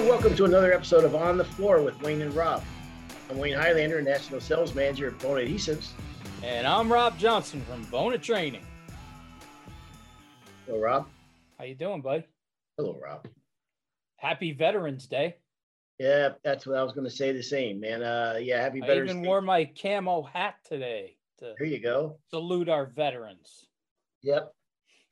[0.00, 2.64] and welcome to another episode of On the Floor with Wayne and Rob.
[3.28, 5.88] I'm Wayne Highlander, National Sales Manager at Bona Adhesives.
[6.42, 8.64] And I'm Rob Johnson from Bona Training.
[10.64, 11.06] Hello, Rob.
[11.58, 12.24] How you doing, bud?
[12.78, 13.28] Hello, Rob.
[14.16, 15.36] Happy Veterans Day.
[15.98, 17.32] Yeah, that's what I was going to say.
[17.32, 18.02] The same, man.
[18.02, 19.28] Uh, yeah, happy I Veterans I even Day.
[19.28, 22.16] wore my camo hat today to Here you go.
[22.30, 23.66] salute our veterans.
[24.22, 24.50] Yep.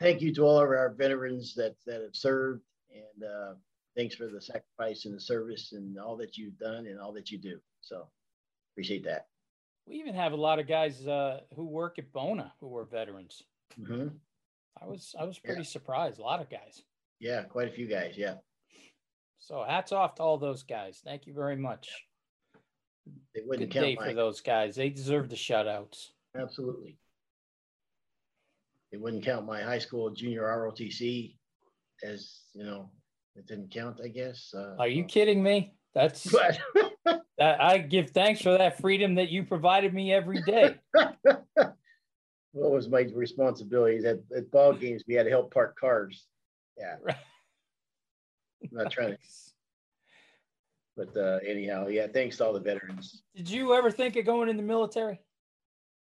[0.00, 3.52] Thank you to all of our veterans that that have served, and uh,
[3.98, 7.30] thanks for the sacrifice and the service and all that you've done and all that
[7.30, 7.58] you do.
[7.80, 8.06] So
[8.72, 9.26] appreciate that.
[9.88, 13.42] We even have a lot of guys uh, who work at Bona who were veterans.
[13.78, 14.08] Mm-hmm.
[14.80, 16.20] I was I was pretty surprised.
[16.20, 16.82] A lot of guys.
[17.18, 18.14] Yeah, quite a few guys.
[18.16, 18.34] Yeah,
[19.40, 21.00] So hats off to all those guys.
[21.04, 21.88] Thank you very much.
[23.34, 24.76] they wouldn't Good day count for those guys.
[24.76, 26.12] They deserve the shout outs.
[26.40, 26.96] absolutely.
[28.92, 31.34] They wouldn't count my high school junior ROTC
[32.05, 32.90] as you know.
[33.36, 34.52] It didn't count, I guess.
[34.54, 35.74] Uh, Are you kidding me?
[35.94, 36.34] That's
[37.40, 40.76] I give thanks for that freedom that you provided me every day.
[40.92, 41.74] what
[42.52, 45.04] was my responsibilities at, at ball games?
[45.06, 46.26] We had to help park cars.
[46.76, 47.16] Yeah, right.
[48.62, 49.18] I'm not trying to,
[50.96, 52.08] but uh, anyhow, yeah.
[52.08, 53.22] Thanks to all the veterans.
[53.36, 55.20] Did you ever think of going in the military?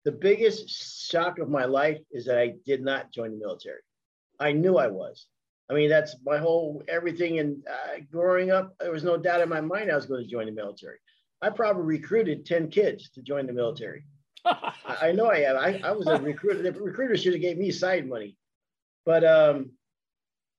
[0.05, 0.69] The biggest
[1.11, 3.80] shock of my life is that I did not join the military.
[4.39, 5.27] I knew I was.
[5.70, 7.39] I mean, that's my whole everything.
[7.39, 10.31] And uh, growing up, there was no doubt in my mind I was going to
[10.31, 10.98] join the military.
[11.41, 14.05] I probably recruited 10 kids to join the military.
[14.45, 15.57] I, I know I have.
[15.57, 16.62] I, I was a recruiter.
[16.62, 18.37] The recruiter should have gave me side money,
[19.07, 19.70] but um,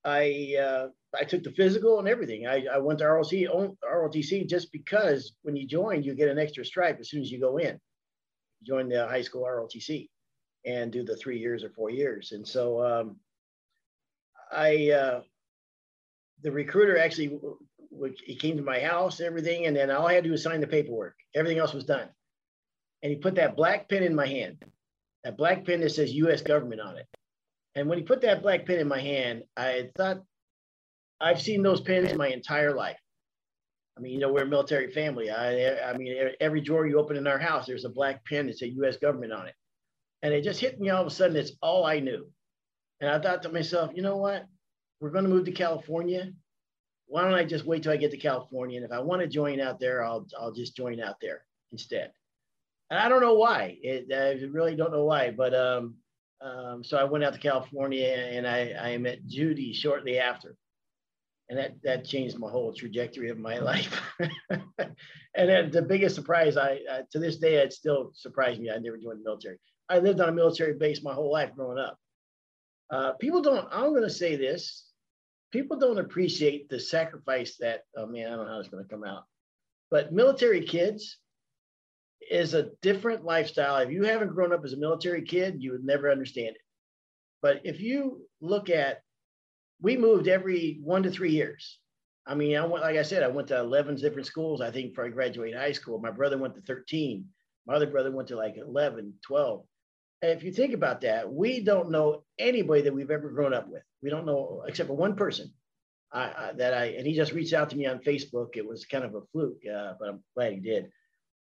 [0.03, 0.87] I uh,
[1.19, 2.47] I took the physical and everything.
[2.47, 6.65] I, I went to ROC, ROTC just because when you join, you get an extra
[6.65, 7.79] stripe as soon as you go in.
[8.63, 10.09] Join the high school ROTC
[10.65, 12.31] and do the three years or four years.
[12.31, 13.17] And so um,
[14.51, 15.21] I uh,
[16.43, 17.39] the recruiter actually
[18.25, 20.61] he came to my house, everything, and then all I had to do was sign
[20.61, 21.15] the paperwork.
[21.35, 22.09] Everything else was done
[23.05, 24.63] and he put that black pen in my hand,
[25.23, 26.41] that black pen that says U.S.
[26.41, 27.05] government on it.
[27.75, 30.23] And when he put that black pen in my hand, I thought,
[31.21, 32.97] I've seen those pens my entire life.
[33.95, 35.29] I mean, you know, we're a military family.
[35.29, 38.57] I, I mean, every drawer you open in our house, there's a black pen that
[38.57, 38.97] says U.S.
[38.97, 39.53] government on it.
[40.23, 41.37] And it just hit me all of a sudden.
[41.37, 42.27] It's all I knew.
[43.01, 44.45] And I thought to myself, you know what?
[44.99, 46.31] We're going to move to California.
[47.07, 48.77] Why don't I just wait till I get to California?
[48.77, 52.11] And if I want to join out there, I'll, I'll just join out there instead.
[52.89, 53.77] And I don't know why.
[53.81, 55.31] It, I really don't know why.
[55.31, 55.95] But um,
[56.41, 60.55] um, so I went out to California and I, I met Judy shortly after.
[61.49, 64.01] And that, that changed my whole trajectory of my life.
[64.79, 68.71] and then the biggest surprise, I uh, to this day, it still surprised me.
[68.71, 69.57] I never joined the military.
[69.89, 71.99] I lived on a military base my whole life growing up.
[72.89, 74.89] Uh, people don't, I'm going to say this,
[75.51, 78.89] people don't appreciate the sacrifice that, oh man, I don't know how it's going to
[78.89, 79.23] come out.
[79.89, 81.17] But military kids,
[82.29, 83.77] is a different lifestyle.
[83.77, 86.61] If you haven't grown up as a military kid, you would never understand it.
[87.41, 89.01] But if you look at,
[89.81, 91.79] we moved every one to three years.
[92.25, 94.91] I mean, I went, like I said, I went to 11 different schools, I think,
[94.91, 95.99] before I graduated high school.
[95.99, 97.25] My brother went to 13.
[97.67, 99.63] My other brother went to like 11, 12.
[100.21, 103.83] If you think about that, we don't know anybody that we've ever grown up with.
[104.01, 105.53] We don't know, except for one person
[106.11, 108.55] I, I, that I, and he just reached out to me on Facebook.
[108.55, 110.89] It was kind of a fluke, uh, but I'm glad he did.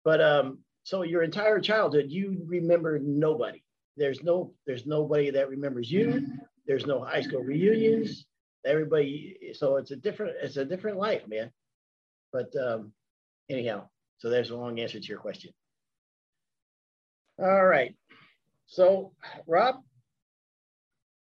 [0.03, 3.63] But um, so your entire childhood, you remember nobody.
[3.95, 6.28] There's no, there's nobody that remembers you.
[6.66, 8.25] There's no high school reunions.
[8.66, 11.51] Everybody, so it's a different, it's a different life, man.
[12.31, 12.94] But um,
[13.50, 15.51] anyhow, so there's a long answer to your question.
[17.39, 17.95] All right.
[18.73, 19.11] So,
[19.45, 19.75] Rob,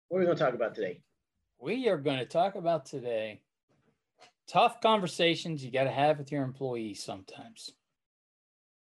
[0.10, 1.00] what are we going to talk about today?
[1.58, 3.40] We are going to talk about today
[4.46, 7.72] tough conversations you got to have with your employees sometimes.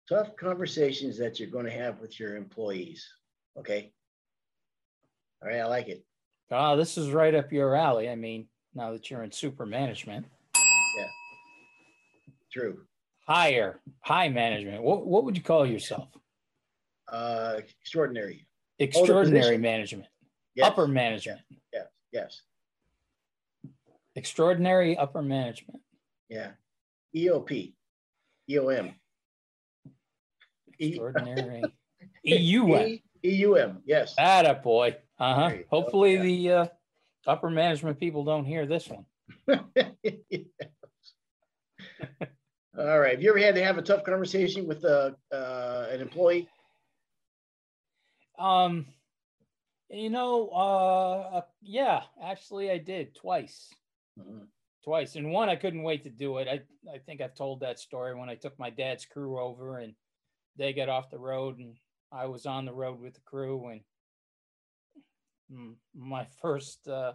[0.09, 3.07] Tough conversations that you're going to have with your employees.
[3.59, 3.93] Okay.
[5.43, 5.59] All right.
[5.61, 6.03] I like it.
[6.51, 8.09] Ah, this is right up your alley.
[8.09, 10.25] I mean, now that you're in super management,
[10.97, 11.05] Yeah.
[12.51, 12.79] True.
[13.27, 14.83] higher, high management.
[14.83, 16.09] What, what would you call yourself?
[17.11, 18.47] Uh, extraordinary.
[18.79, 20.09] Extraordinary management,
[20.55, 20.67] Yes.
[20.69, 21.41] upper management,
[21.73, 21.87] Yes.
[22.13, 22.43] Yes.
[24.15, 25.81] extraordinary upper management.
[26.29, 26.53] Yeah.
[27.17, 27.75] EOP.
[28.51, 28.95] EOM.
[30.79, 31.63] Extraordinary.
[32.25, 33.01] EUM.
[33.25, 33.83] EUM.
[33.85, 34.15] Yes.
[34.17, 34.97] That a boy.
[35.19, 35.51] Uh huh.
[35.71, 36.23] Hopefully yeah.
[36.23, 36.67] the uh,
[37.27, 39.05] upper management people don't hear this one.
[42.79, 43.13] All right.
[43.13, 46.49] Have you ever had to have a tough conversation with uh, uh, an employee?
[48.39, 48.87] Um,
[49.91, 53.73] you know, uh, uh, yeah, actually, I did twice.
[54.19, 54.49] Mhm.
[54.85, 55.17] twice.
[55.17, 56.49] And one, I couldn't wait to do it.
[56.49, 59.95] I, I think I've told that story when I took my dad's crew over and
[60.57, 61.77] they got off the road and
[62.11, 63.81] I was on the road with the crew and
[65.95, 67.13] my first uh,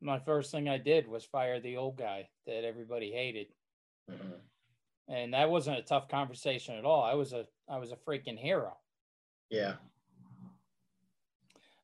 [0.00, 3.48] my first thing I did was fire the old guy that everybody hated.
[4.10, 4.32] Mm-hmm.
[5.08, 7.02] And that wasn't a tough conversation at all.
[7.02, 8.76] I was a I was a freaking hero.
[9.50, 9.74] Yeah.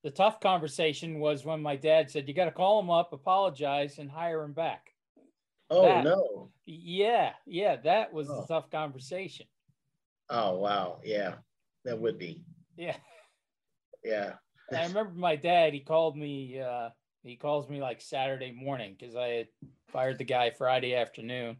[0.03, 3.99] The tough conversation was when my dad said, You got to call him up, apologize,
[3.99, 4.91] and hire him back.
[5.71, 6.51] Oh, that, no.
[6.67, 7.33] Yeah.
[7.47, 7.77] Yeah.
[7.77, 8.41] That was oh.
[8.41, 9.47] the tough conversation.
[10.29, 11.01] Oh, wow.
[11.05, 11.35] Yeah.
[11.85, 12.43] That would be.
[12.77, 12.97] Yeah.
[14.05, 14.35] Yeah.
[14.73, 16.89] I remember my dad, he called me, uh,
[17.23, 19.49] he calls me like Saturday morning because I had
[19.89, 21.57] fired the guy Friday afternoon.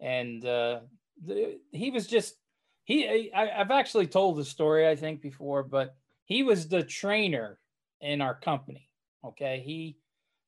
[0.00, 0.80] And uh,
[1.24, 2.36] the, he was just,
[2.84, 5.96] he, I, I've actually told the story, I think, before, but
[6.26, 7.58] he was the trainer
[8.00, 8.90] in our company.
[9.24, 9.62] Okay.
[9.64, 9.96] He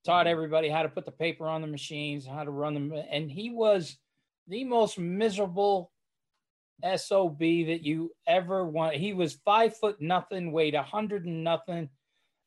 [0.04, 0.32] taught mm-hmm.
[0.32, 2.92] everybody how to put the paper on the machines, how to run them.
[3.10, 3.96] And he was
[4.46, 5.90] the most miserable
[6.82, 8.94] SOB that you ever want.
[8.94, 11.88] He was five foot nothing, weighed a hundred and nothing,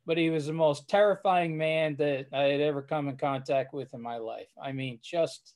[0.06, 3.94] but he was the most terrifying man that I had ever come in contact with
[3.94, 4.50] in my life.
[4.62, 5.54] I mean, just,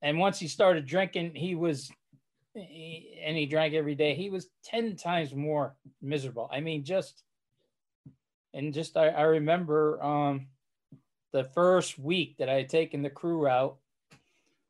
[0.00, 1.90] and once he started drinking, he was
[2.54, 6.48] and he drank every day, he was 10 times more miserable.
[6.52, 7.22] I mean, just,
[8.52, 10.48] and just, I, I remember um,
[11.32, 13.78] the first week that I had taken the crew out,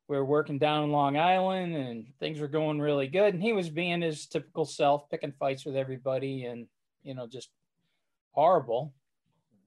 [0.09, 3.35] we were working down in Long Island and things were going really good.
[3.35, 6.67] And he was being his typical self, picking fights with everybody and,
[7.03, 7.49] you know, just
[8.33, 8.93] horrible.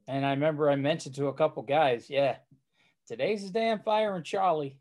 [0.07, 2.38] And I remember I mentioned to a couple guys, yeah,
[3.07, 4.77] today's the day I'm firing Charlie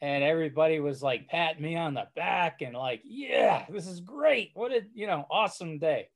[0.00, 4.50] and everybody was like patting me on the back and like, yeah, this is great.
[4.54, 6.08] What a, you know, awesome day.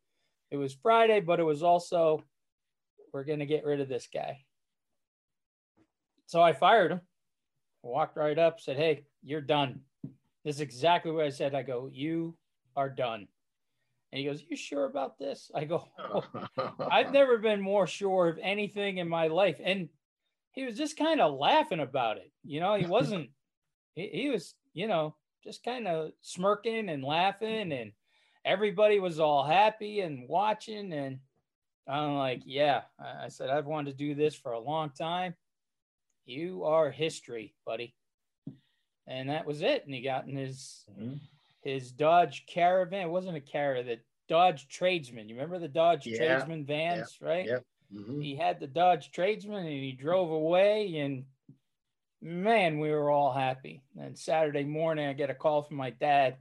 [0.51, 2.23] It was Friday, but it was also,
[3.13, 4.39] we're going to get rid of this guy.
[6.27, 7.01] So I fired him,
[7.83, 9.81] walked right up, said, hey, you're done.
[10.45, 11.55] This is exactly what I said.
[11.55, 12.37] I go, you
[12.77, 13.29] are done.
[14.13, 15.51] And he goes, You sure about this?
[15.55, 16.25] I go, oh,
[16.91, 19.57] I've never been more sure of anything in my life.
[19.63, 19.89] And
[20.53, 22.33] he was just kind of laughing about it.
[22.45, 23.31] You know, he wasn't
[23.97, 27.93] he, he was, you know, just kind of smirking and laughing, and
[28.45, 30.93] everybody was all happy and watching.
[30.93, 31.19] And
[31.89, 35.35] I'm like, yeah, I said, I've wanted to do this for a long time.
[36.25, 37.95] You are history, buddy.
[39.07, 39.85] And that was it.
[39.85, 41.15] And he got in his mm-hmm.
[41.63, 43.07] his Dodge Caravan.
[43.07, 45.29] It wasn't a Caravan, the Dodge Tradesman.
[45.29, 46.17] You remember the Dodge yeah.
[46.17, 47.29] Tradesman vans, yeah.
[47.29, 47.47] right?
[47.47, 47.59] Yeah.
[47.95, 48.21] Mm-hmm.
[48.21, 51.25] He had the Dodge Tradesman and he drove away and
[52.27, 53.83] man, we were all happy.
[53.99, 56.37] And Saturday morning, I get a call from my dad.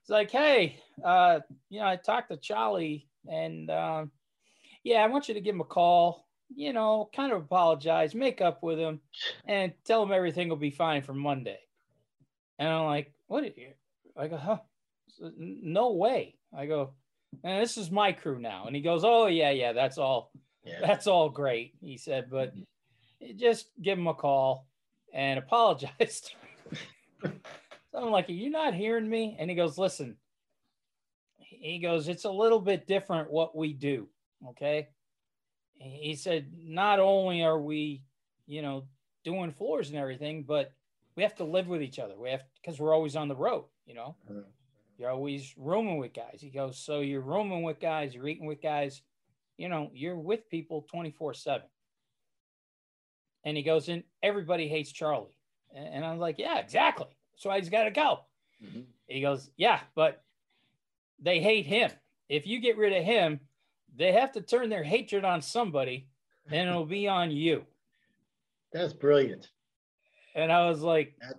[0.00, 4.06] It's like, hey, uh, you know, I talked to Charlie, and uh,
[4.82, 6.26] yeah, I want you to give him a call.
[6.56, 9.00] You know, kind of apologize, make up with him,
[9.46, 11.60] and tell him everything will be fine for Monday.
[12.58, 13.44] And I'm like, what?
[13.44, 13.72] Are you?
[14.16, 14.58] I go, huh?
[15.36, 16.34] No way.
[16.56, 16.94] I go,
[17.44, 18.64] and this is my crew now.
[18.66, 20.32] And he goes, oh yeah, yeah, that's all.
[20.64, 20.80] Yeah.
[20.80, 21.74] That's all great.
[21.80, 22.52] He said, but
[23.36, 24.66] just give him a call
[25.12, 26.34] and apologized.
[27.22, 27.30] so
[27.94, 29.36] I'm like, Are you not hearing me?
[29.38, 30.16] And he goes, Listen,
[31.38, 34.08] he goes, It's a little bit different what we do.
[34.50, 34.88] Okay.
[35.74, 38.02] He said, Not only are we,
[38.46, 38.84] you know,
[39.24, 40.72] doing floors and everything, but
[41.16, 42.14] we have to live with each other.
[42.18, 44.16] We have, because we're always on the road, you know.
[44.30, 44.40] Mm-hmm.
[44.98, 46.38] You're always rooming with guys.
[46.40, 49.02] He goes, So you're rooming with guys, you're eating with guys,
[49.56, 51.62] you know, you're with people 24 7.
[53.44, 55.34] And he goes, in, everybody hates Charlie.
[55.74, 57.06] And I'm like, yeah, exactly.
[57.36, 58.20] So I just got to go.
[58.64, 58.80] Mm-hmm.
[59.06, 60.22] He goes, yeah, but
[61.20, 61.90] they hate him.
[62.28, 63.40] If you get rid of him,
[63.96, 66.08] they have to turn their hatred on somebody,
[66.50, 67.64] and it'll be on you.
[68.72, 69.48] That's brilliant.
[70.34, 71.36] And I was like, that,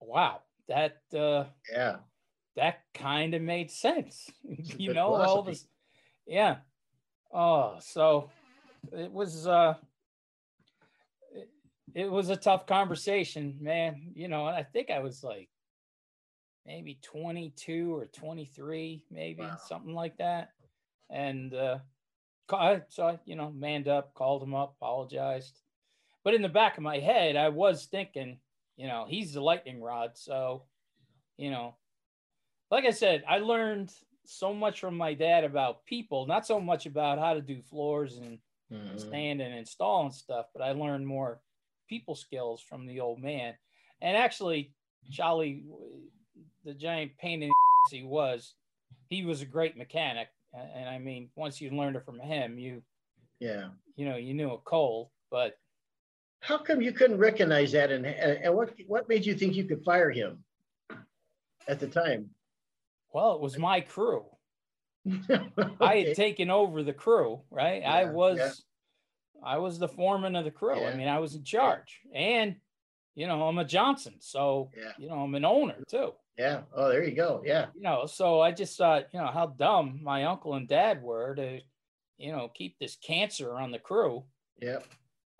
[0.00, 1.96] wow, that uh yeah,
[2.56, 4.30] that kind of made sense.
[4.42, 5.30] you know, philosophy.
[5.30, 5.66] all this,
[6.26, 6.56] yeah.
[7.32, 8.30] Oh, so
[8.92, 9.74] it was uh
[11.94, 14.12] it was a tough conversation, man.
[14.14, 15.48] You know, I think I was like
[16.66, 19.58] maybe 22 or 23, maybe wow.
[19.66, 20.50] something like that.
[21.10, 21.78] And uh,
[22.88, 25.60] so I, you know, manned up, called him up, apologized.
[26.24, 28.38] But in the back of my head, I was thinking,
[28.76, 30.12] you know, he's the lightning rod.
[30.14, 30.64] So,
[31.38, 31.76] you know,
[32.70, 33.92] like I said, I learned
[34.26, 38.18] so much from my dad about people, not so much about how to do floors
[38.18, 38.38] and
[38.72, 38.98] mm-hmm.
[38.98, 41.40] stand and install and stuff, but I learned more
[41.90, 43.54] people skills from the old man.
[44.00, 44.72] And actually,
[45.10, 45.64] Charlie,
[46.64, 47.54] the giant pain in the
[47.90, 48.54] he was,
[49.08, 50.28] he was a great mechanic.
[50.54, 52.82] And I mean, once you learned it from him, you,
[53.40, 55.58] yeah, you know, you knew a cold, but
[56.40, 57.90] How come you couldn't recognize that?
[57.90, 60.44] And, uh, and what, what made you think you could fire him
[61.68, 62.30] at the time?
[63.12, 64.24] Well, it was my crew.
[65.30, 65.44] okay.
[65.80, 67.82] I had taken over the crew, right?
[67.82, 68.50] Yeah, I was yeah.
[69.44, 70.80] I was the foreman of the crew.
[70.80, 70.88] Yeah.
[70.88, 72.00] I mean, I was in charge.
[72.14, 72.56] And
[73.14, 74.14] you know, I'm a Johnson.
[74.20, 76.12] So, you know, I'm an owner too.
[76.38, 76.62] Yeah.
[76.74, 77.42] Oh, there you go.
[77.44, 77.66] Yeah.
[77.74, 81.34] You know, so I just thought, you know, how dumb my uncle and dad were
[81.34, 81.60] to,
[82.16, 84.24] you know, keep this cancer on the crew.
[84.60, 84.78] Yeah.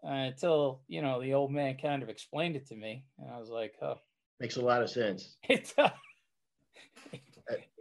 [0.04, 3.04] Uh, until, you know, the old man kind of explained it to me.
[3.18, 3.98] And I was like, oh.
[4.40, 5.36] Makes a lot of sense.
[5.48, 5.90] It, uh,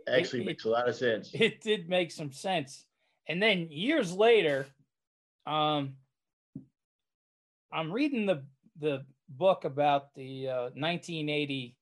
[0.07, 1.29] actually it, makes a lot of sense.
[1.33, 2.85] It did make some sense.
[3.27, 4.65] And then years later,
[5.45, 5.93] um,
[7.71, 8.43] I'm reading the
[8.79, 11.75] the book about the uh, 1980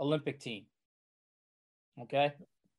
[0.00, 0.66] Olympic team.
[2.00, 2.32] Okay.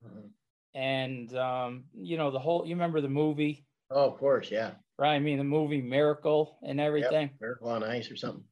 [0.05, 0.27] Mm-hmm.
[0.75, 3.65] And, um, you know, the whole, you remember the movie?
[3.91, 4.49] Oh, of course.
[4.49, 4.71] Yeah.
[4.97, 5.15] Right.
[5.15, 7.29] I mean, the movie Miracle and everything.
[7.29, 7.41] Yep.
[7.41, 8.43] Miracle on Ice or something.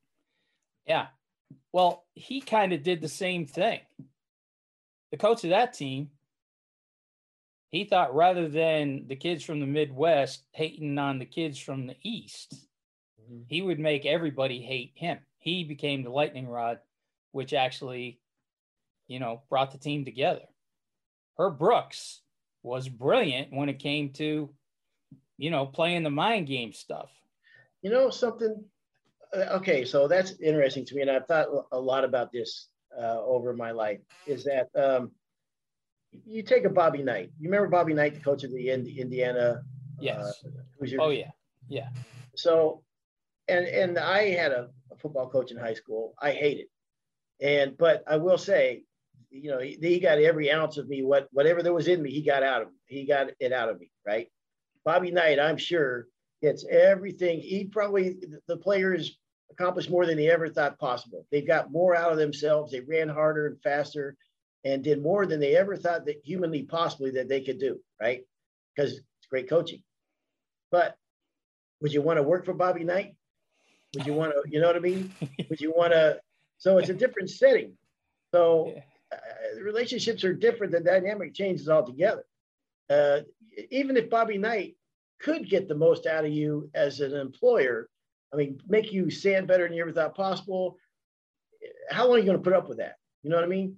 [0.86, 1.08] Yeah.
[1.74, 3.80] Well, he kind of did the same thing.
[5.12, 6.12] The coach of that team,
[7.70, 11.96] he thought rather than the kids from the Midwest hating on the kids from the
[12.04, 12.68] East,
[13.32, 13.44] mm-hmm.
[13.48, 15.20] he would make everybody hate him.
[15.38, 16.80] He became the lightning rod,
[17.32, 18.22] which actually
[19.12, 20.46] you know, brought the team together.
[21.38, 22.22] Herb Brooks
[22.64, 24.50] was brilliant when it came to,
[25.38, 27.10] you know, playing the mind game stuff.
[27.82, 28.64] You know, something,
[29.36, 31.02] uh, okay, so that's interesting to me.
[31.02, 35.12] And I've thought a lot about this uh, over my life is that um,
[36.26, 37.32] you take a Bobby Knight.
[37.38, 39.62] You remember Bobby Knight, the coach of the Indiana?
[39.62, 39.62] Uh,
[40.00, 40.42] yes.
[40.46, 41.32] Uh, your, oh, yeah.
[41.68, 41.90] Yeah.
[42.38, 42.82] So,
[43.48, 46.14] and, and I had a, a football coach in high school.
[46.22, 46.68] I hated.
[47.42, 48.84] And, but I will say,
[49.32, 51.04] you know, he, he, got every ounce of me.
[51.04, 52.68] What whatever there was in me, he got out of.
[52.86, 54.28] He got it out of me, right?
[54.84, 56.08] Bobby Knight, I'm sure,
[56.42, 57.40] gets everything.
[57.40, 58.18] He probably
[58.48, 59.18] the players
[59.50, 61.26] accomplished more than they ever thought possible.
[61.32, 62.72] They got more out of themselves.
[62.72, 64.18] They ran harder and faster,
[64.66, 68.22] and did more than they ever thought that humanly possibly that they could do, right?
[68.76, 69.82] Because it's great coaching.
[70.72, 70.96] But
[71.82, 73.16] would you want to work for Bobby Knight?
[73.96, 75.12] Would you want to, you know what I mean?
[75.50, 76.20] Would you want to?
[76.58, 77.74] So it's a different setting.
[78.34, 78.74] So
[79.12, 80.72] uh, relationships are different.
[80.72, 82.24] The dynamic changes altogether.
[82.90, 83.22] Uh,
[83.70, 84.76] even if Bobby Knight
[85.20, 87.90] could get the most out of you as an employer,
[88.34, 90.78] I mean, make you stand better than you ever thought possible.
[91.90, 92.96] How long are you going to put up with that?
[93.24, 93.78] You know what I mean?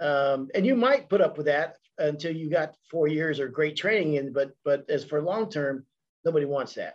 [0.00, 3.76] Um, and you might put up with that until you got four years or great
[3.76, 5.84] training in, but but as for long term,
[6.24, 6.94] nobody wants that.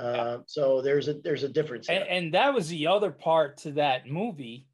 [0.00, 1.88] Uh, so there's a there's a difference.
[1.88, 4.66] And, and, that was the other part to that movie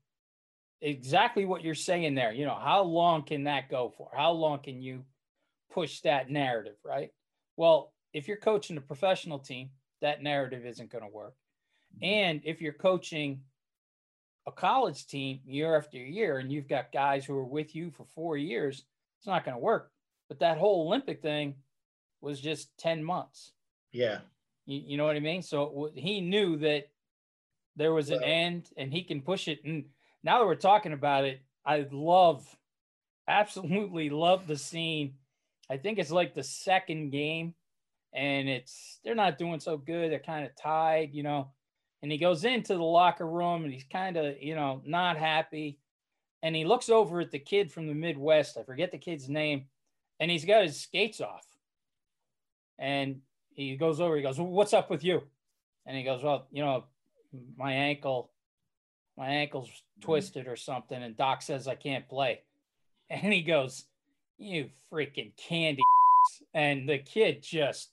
[0.81, 2.33] exactly what you're saying there.
[2.33, 4.11] You know, how long can that go for?
[4.15, 5.05] How long can you
[5.73, 7.11] push that narrative, right?
[7.57, 11.35] Well, if you're coaching a professional team, that narrative isn't going to work.
[12.03, 13.41] And if you're coaching
[14.47, 18.05] a college team year after year and you've got guys who are with you for
[18.05, 18.85] four years,
[19.19, 19.91] it's not going to work.
[20.29, 21.55] But that whole Olympic thing
[22.21, 23.53] was just 10 months.
[23.93, 24.19] Yeah.
[24.67, 25.43] You, you know what I mean?
[25.43, 26.89] So he knew that
[27.77, 29.65] there was an end and he can push it.
[29.65, 29.87] And
[30.23, 32.47] now that we're talking about it, I love,
[33.29, 35.15] absolutely love the scene.
[35.71, 37.55] I think it's like the second game,
[38.13, 40.13] and it's they're not doing so good.
[40.13, 41.51] They're kind of tied, you know.
[42.03, 45.81] And he goes into the locker room and he's kind of, you know, not happy.
[46.43, 48.57] And he looks over at the kid from the Midwest.
[48.57, 49.65] I forget the kid's name.
[50.21, 51.45] And he's got his skates off.
[52.79, 53.23] And
[53.57, 55.23] he goes over, he goes, What's up with you?
[55.85, 56.85] And he goes, Well, you know,
[57.57, 58.31] my ankle
[59.17, 60.03] my ankle's mm-hmm.
[60.03, 62.43] twisted or something, and Doc says I can't play.
[63.09, 63.85] And he goes,
[64.39, 65.83] You freaking candy.
[66.53, 67.91] And the kid just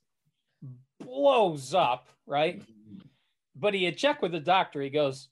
[0.99, 2.59] blows up, right?
[2.59, 2.99] Mm-hmm.
[3.55, 4.81] But he had checked with the doctor.
[4.81, 5.29] He goes,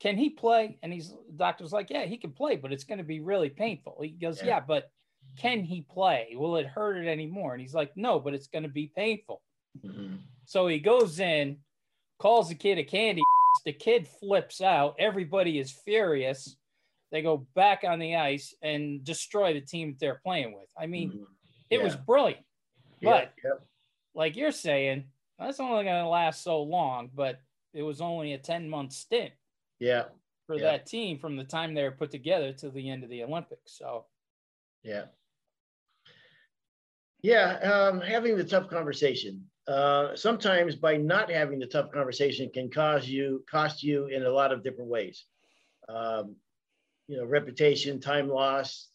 [0.00, 0.78] Can he play?
[0.82, 3.50] And he's the doctor's like, Yeah, he can play, but it's going to be really
[3.50, 3.98] painful.
[4.00, 4.90] He goes, Yeah, yeah but
[5.36, 6.34] can he play?
[6.36, 7.52] Will it hurt it anymore?
[7.52, 9.42] And he's like, No, but it's going to be painful.
[9.82, 10.16] Mm-hmm.
[10.44, 11.58] So he goes in,
[12.18, 13.22] calls the kid a candy
[13.64, 14.96] the kid flips out.
[14.98, 16.56] Everybody is furious.
[17.10, 20.68] They go back on the ice and destroy the team that they're playing with.
[20.78, 21.22] I mean, mm-hmm.
[21.70, 22.44] it was brilliant.
[23.02, 23.58] But yeah, yeah.
[24.14, 25.04] like you're saying,
[25.38, 27.40] that's only going to last so long, but
[27.72, 29.32] it was only a 10 month stint.
[29.78, 30.04] Yeah.
[30.46, 33.22] For that team from the time they were put together to the end of the
[33.22, 33.78] Olympics.
[33.78, 34.04] So,
[34.82, 35.04] yeah.
[37.22, 37.54] Yeah.
[37.60, 43.08] Um, having the tough conversation uh, sometimes by not having the tough conversation can cause
[43.08, 45.24] you cost you in a lot of different ways.
[45.88, 46.36] Um,
[47.08, 48.88] you know, reputation, time loss,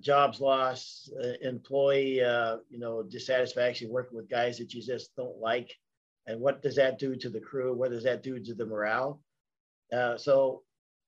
[0.00, 5.38] jobs loss, uh, employee, uh, you know, dissatisfaction working with guys that you just don't
[5.38, 5.74] like.
[6.26, 7.74] and what does that do to the crew?
[7.74, 9.20] What does that do to the morale?
[9.92, 10.62] Uh, so,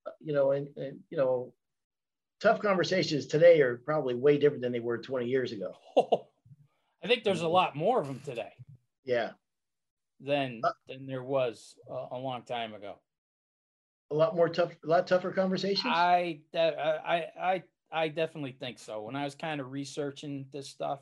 [0.06, 1.52] uh, you know, and, and you know,
[2.40, 5.74] tough conversations today are probably way different than they were 20 years ago.
[7.02, 8.52] I think there's a lot more of them today.
[9.04, 9.30] Yeah.
[10.20, 12.96] Than uh, than there was uh, a long time ago.
[14.10, 15.92] A lot more tough, a lot tougher conversations.
[15.94, 17.62] I I I
[17.92, 19.02] I definitely think so.
[19.02, 21.00] When I was kind of researching this stuff,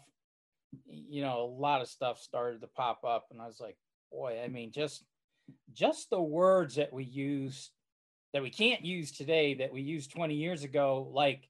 [0.86, 3.76] you know, a lot of stuff started to pop up, and I was like,
[4.10, 5.04] boy, I mean, just
[5.72, 7.70] just the words that we use
[8.32, 11.48] that we can't use today that we used 20 years ago, like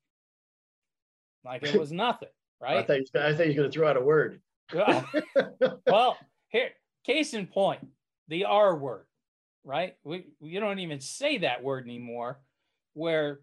[1.45, 2.29] like it was nothing,
[2.61, 2.79] right?
[2.79, 4.41] I thought you were going to throw out a word.
[4.73, 5.07] well,
[6.49, 6.71] here,
[7.05, 7.87] case in point,
[8.29, 9.07] the R word,
[9.65, 9.97] right?
[10.05, 12.41] We you don't even say that word anymore.
[12.95, 13.41] Where,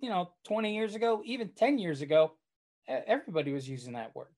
[0.00, 2.32] you know, 20 years ago, even 10 years ago,
[2.88, 4.34] everybody was using that word.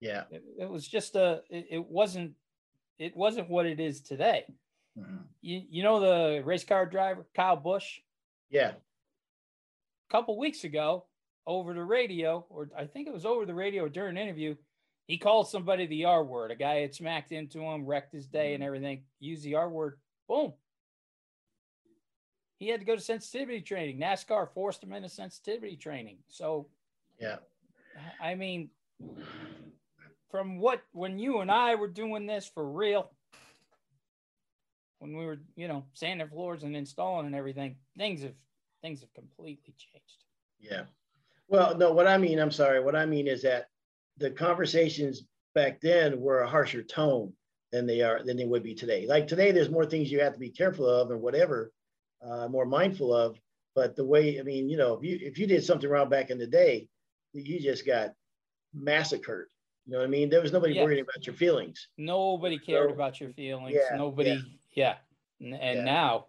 [0.00, 0.24] Yeah.
[0.30, 1.42] It, it was just a.
[1.50, 2.32] It, it wasn't.
[2.98, 4.44] It wasn't what it is today.
[4.98, 5.16] Mm-hmm.
[5.40, 8.00] You you know the race car driver Kyle Busch?
[8.50, 8.72] Yeah.
[8.72, 11.06] A couple weeks ago,
[11.46, 14.54] over the radio, or I think it was over the radio during an interview,
[15.10, 16.52] he called somebody the R word.
[16.52, 18.66] A guy had smacked into him, wrecked his day and mm-hmm.
[18.68, 19.02] everything.
[19.18, 19.98] Used the R word.
[20.28, 20.52] Boom.
[22.58, 23.98] He had to go to sensitivity training.
[23.98, 26.18] NASCAR forced him into sensitivity training.
[26.28, 26.68] So,
[27.18, 27.38] yeah.
[28.22, 28.70] I mean,
[30.30, 33.10] from what when you and I were doing this for real,
[35.00, 38.34] when we were, you know, sanding floors and installing and everything, things have
[38.80, 40.24] things have completely changed.
[40.60, 40.82] Yeah.
[41.48, 43.69] Well, no, what I mean, I'm sorry, what I mean is that
[44.20, 45.22] the conversations
[45.54, 47.32] back then were a harsher tone
[47.72, 49.06] than they are than they would be today.
[49.06, 51.72] Like today, there's more things you have to be careful of and whatever,
[52.24, 53.40] uh, more mindful of.
[53.74, 56.30] But the way, I mean, you know, if you if you did something wrong back
[56.30, 56.88] in the day,
[57.32, 58.12] you just got
[58.74, 59.46] massacred.
[59.86, 60.28] You know what I mean?
[60.28, 60.84] There was nobody yeah.
[60.84, 61.88] worrying about your feelings.
[61.96, 63.74] Nobody cared so, about your feelings.
[63.74, 64.30] Yeah, nobody.
[64.30, 64.36] Yeah.
[64.74, 64.94] yeah.
[65.40, 65.84] And, and yeah.
[65.84, 66.26] now,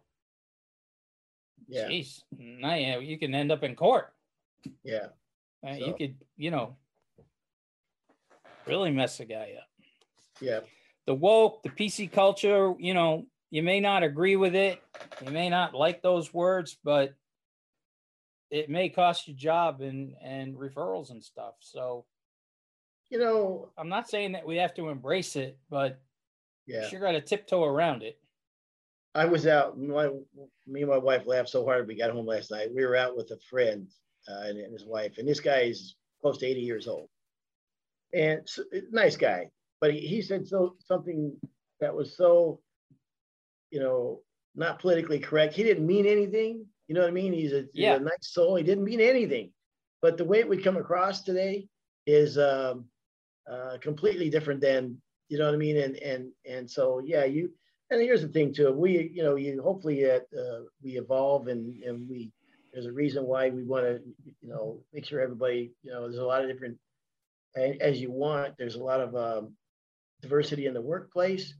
[1.68, 1.88] yeah.
[1.90, 4.14] Jeez, now you can end up in court.
[4.84, 5.08] Yeah.
[5.68, 5.86] Uh, so.
[5.86, 6.78] You could, you know,
[8.66, 9.68] really mess a guy up.
[10.40, 10.60] Yeah.
[11.06, 14.82] The woke, the PC culture, you know, you may not agree with it.
[15.24, 17.14] You may not like those words, but
[18.50, 21.56] it may cost you job and and referrals and stuff.
[21.60, 22.06] So
[23.10, 26.00] you know, I'm not saying that we have to embrace it, but
[26.66, 28.18] yeah, sure got to tiptoe around it.
[29.14, 29.78] I was out.
[29.78, 30.08] My,
[30.66, 31.88] me and my wife laughed so hard.
[31.88, 32.74] We got home last night.
[32.74, 33.88] We were out with a friend
[34.30, 37.10] uh, and, and, his wife, and this guy is close to 80 years old,
[38.14, 39.50] and so, nice guy.
[39.80, 41.36] But he, he said so something
[41.80, 42.60] that was so,
[43.72, 44.22] you know,
[44.56, 45.54] not politically correct.
[45.54, 46.66] He didn't mean anything.
[46.88, 47.34] You know what I mean?
[47.34, 47.94] He's a, yeah.
[47.94, 48.56] he's a nice soul.
[48.56, 49.52] He didn't mean anything.
[50.02, 51.68] But the way it would come across today
[52.06, 52.86] is um,
[53.50, 55.78] uh, completely different than you know what I mean.
[55.78, 57.52] And and and so yeah, you.
[57.90, 58.72] And here's the thing too.
[58.72, 60.20] We you know you hopefully uh,
[60.82, 62.32] we evolve and and we
[62.74, 64.00] there's a reason why we want to
[64.42, 66.78] you know make sure everybody you know there's a lot of different
[67.56, 68.56] as you want.
[68.58, 69.54] There's a lot of um,
[70.22, 71.54] diversity in the workplace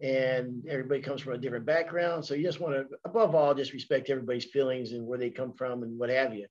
[0.00, 2.24] and everybody comes from a different background.
[2.24, 5.54] So you just want to, above all, just respect everybody's feelings and where they come
[5.54, 6.46] from and what have you.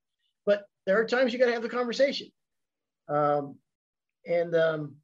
[0.46, 2.30] But there are times you got to have the conversation.
[3.08, 3.58] Um,
[4.26, 4.96] and um,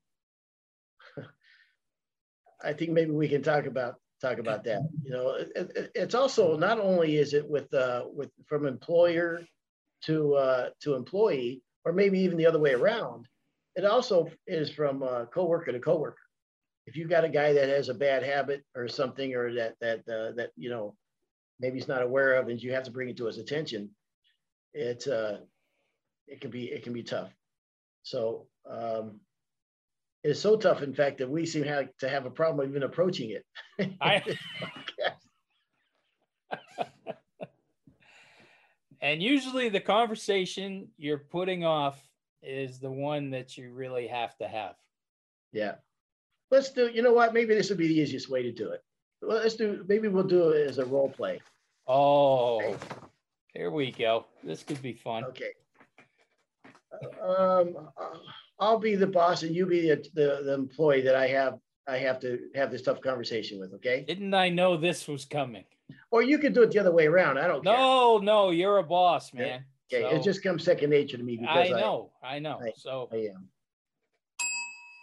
[2.63, 4.81] I think maybe we can talk about talk about that.
[5.03, 9.41] You know, it, it, it's also not only is it with uh, with from employer
[10.05, 13.27] to uh, to employee, or maybe even the other way around.
[13.75, 16.17] It also is from uh, coworker to coworker.
[16.85, 19.99] If you've got a guy that has a bad habit or something, or that that
[19.99, 20.95] uh, that you know
[21.59, 23.89] maybe he's not aware of, and you have to bring it to his attention,
[24.73, 25.37] it uh,
[26.27, 27.31] it can be it can be tough.
[28.03, 29.19] So um,
[30.23, 33.31] it's so tough, in fact, that we seem have to have a problem even approaching
[33.31, 33.45] it.
[34.01, 34.23] I...
[39.01, 41.97] and usually the conversation you're putting off
[42.41, 44.75] is the one that you really have to have.
[45.51, 45.75] Yeah.
[46.49, 47.33] Let's do, you know what?
[47.33, 48.83] Maybe this would be the easiest way to do it.
[49.21, 51.41] Well, let's do, maybe we'll do it as a role play.
[51.87, 52.77] Oh, okay.
[53.53, 54.25] here we go.
[54.43, 55.23] This could be fun.
[55.25, 55.51] Okay.
[57.25, 57.89] Um,
[58.59, 61.97] I'll be the boss and you be the, the, the employee that I have I
[61.97, 63.73] have to have this tough conversation with.
[63.73, 64.05] Okay.
[64.07, 65.65] Didn't I know this was coming?
[66.11, 67.37] Or you could do it the other way around.
[67.37, 67.63] I don't.
[67.65, 68.25] No, care.
[68.25, 69.65] no, you're a boss, man.
[69.93, 72.59] Okay, so, it just comes second nature to me because I know, I, I know.
[72.63, 73.49] I, so I am.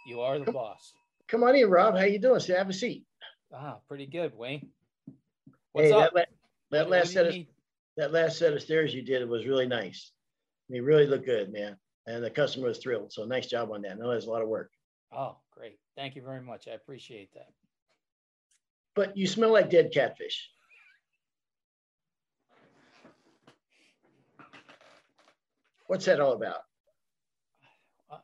[0.07, 0.93] You are the come, boss.
[1.27, 1.95] Come on in, Rob.
[1.95, 2.39] How you doing?
[2.39, 3.05] Sit, have a seat.
[3.53, 4.69] Ah, pretty good, Wayne.
[5.73, 6.13] What's hey, up?
[6.15, 6.29] That,
[6.71, 7.35] that what, last set of
[7.97, 10.11] that last set of stairs you did was really nice.
[10.69, 11.77] I mean, really look good, man
[12.09, 13.13] and the customer was thrilled.
[13.13, 13.91] So nice job on that.
[13.91, 14.71] I know there's a lot of work.
[15.15, 15.79] Oh, great.
[15.95, 16.67] Thank you very much.
[16.67, 17.49] I appreciate that.
[18.95, 20.49] but you smell like dead catfish.
[25.89, 26.61] What's that all about?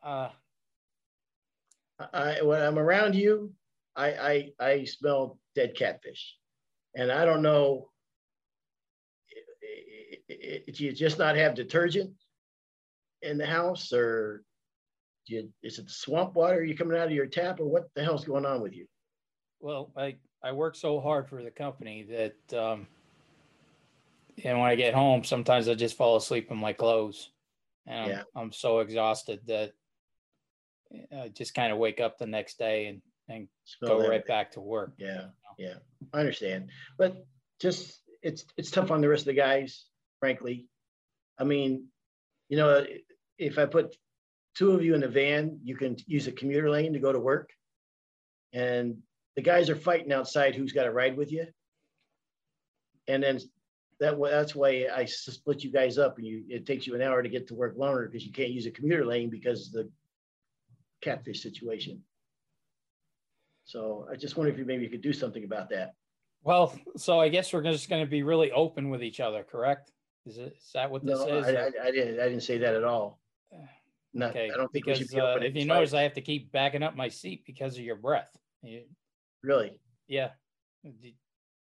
[0.04, 0.30] Uh,
[2.14, 3.54] I, when I'm around you,
[3.96, 6.36] I, I, I smell dead catfish.
[6.96, 7.90] And I don't know,
[10.40, 12.14] do you just not have detergent
[13.24, 14.44] in the house or
[15.26, 16.64] do you, is it swamp water?
[16.64, 18.86] You coming out of your tap or what the hell's going on with you?
[19.60, 22.86] well, I, I work so hard for the company that, um,
[24.44, 27.32] and when I get home, sometimes I just fall asleep in my clothes.
[27.88, 28.24] And I'm, Yeah.
[28.36, 29.72] I'm so exhausted that
[31.12, 33.48] I just kind of wake up the next day and, and
[33.84, 34.10] go that.
[34.10, 34.94] right back to work.
[34.98, 35.76] Yeah, yeah,
[36.14, 36.70] I understand.
[36.98, 37.26] But
[37.60, 39.86] just it's it's tough on the rest of the guys,
[40.20, 40.68] frankly.
[41.40, 41.88] I mean,
[42.50, 42.86] you know,
[43.38, 43.96] if I put
[44.56, 47.20] two of you in a van, you can use a commuter lane to go to
[47.20, 47.50] work.
[48.54, 49.00] And
[49.36, 51.48] the guys are fighting outside who's got to ride with you.
[53.08, 53.40] And then
[54.00, 57.24] that that's why I split you guys up and you it takes you an hour
[57.24, 59.90] to get to work longer because you can't use a commuter lane because of the
[61.02, 62.02] catfish situation.
[63.64, 65.94] So I just wonder if you maybe you could do something about that.
[66.44, 69.92] Well, so I guess we're just going to be really open with each other, correct?
[70.28, 71.46] Is it, is that what this No, is?
[71.48, 73.20] I, I, I didn't, I didn't say that at all.
[74.14, 75.94] Not, Okay, I don't think because should be uh, if you notice.
[75.94, 78.32] I have to keep backing up my seat because of your breath.
[78.64, 78.84] You,
[79.44, 79.78] Really,
[80.08, 80.30] yeah.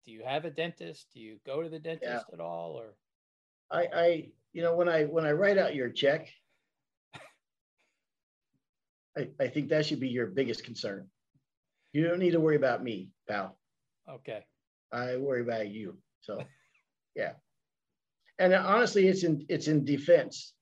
[0.07, 1.07] Do, you have a dentist?
[1.15, 2.95] Do you go to the dentist at all, or?
[3.71, 6.29] I, I, you know, when I, when I write out your check,
[9.17, 11.09] I, I think that should be your biggest concern.
[11.93, 13.57] You don't need to worry about me, pal.
[14.11, 14.45] Okay.
[14.93, 15.97] I worry about you.
[16.21, 16.43] So,
[17.17, 17.33] yeah.
[18.39, 20.55] And honestly, it's in, it's in defense.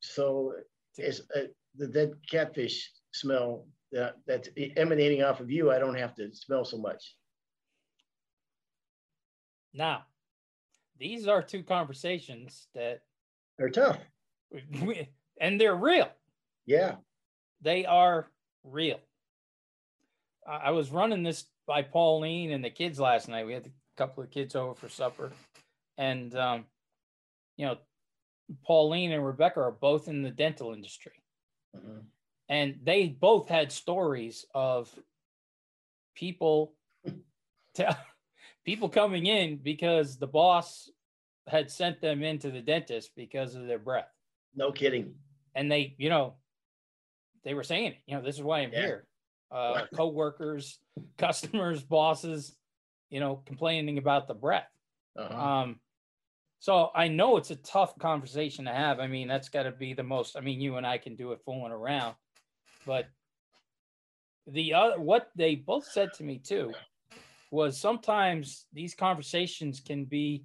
[0.00, 0.52] So
[0.98, 1.46] it's uh,
[1.76, 5.70] the dead catfish smell that that's emanating off of you.
[5.70, 7.14] I don't have to smell so much.
[9.74, 10.04] Now,
[10.98, 13.02] these are two conversations that,
[13.58, 13.98] They're tough.
[14.82, 15.08] we,
[15.40, 16.08] and they're real.
[16.64, 16.96] Yeah.
[17.60, 18.30] They are
[18.62, 19.00] real.
[20.46, 23.46] I, was running this by Pauline and the kids last night.
[23.46, 25.32] We had a couple of kids over for supper,
[25.96, 26.66] and um,
[27.56, 27.78] you know,
[28.66, 31.12] Pauline and Rebecca are both in the dental industry,
[31.74, 32.02] Mhm.
[32.50, 34.94] and they both had stories of
[36.14, 36.74] people,
[37.74, 37.96] to,
[38.64, 40.90] people coming in because the boss
[41.46, 44.08] had sent them into the dentist because of their breath
[44.54, 45.14] No kidding.
[45.54, 46.34] and they, you know,
[47.44, 48.80] they were saying, it, you know, this is why I'm Yeah.
[48.80, 49.06] here.
[49.50, 50.78] Uh, co-workers,
[51.18, 52.56] customers, bosses,
[53.10, 54.66] you know, complaining about the breath.
[55.16, 55.34] Uh-huh.
[55.38, 55.80] Um,
[56.58, 58.98] so I know it's a tough conversation to have.
[58.98, 60.36] I mean, that's got to be the most.
[60.36, 62.16] I mean, you and I can do it fooling around,
[62.86, 63.06] but
[64.46, 66.72] the other, what they both said to me too,
[67.54, 70.44] was sometimes these conversations can be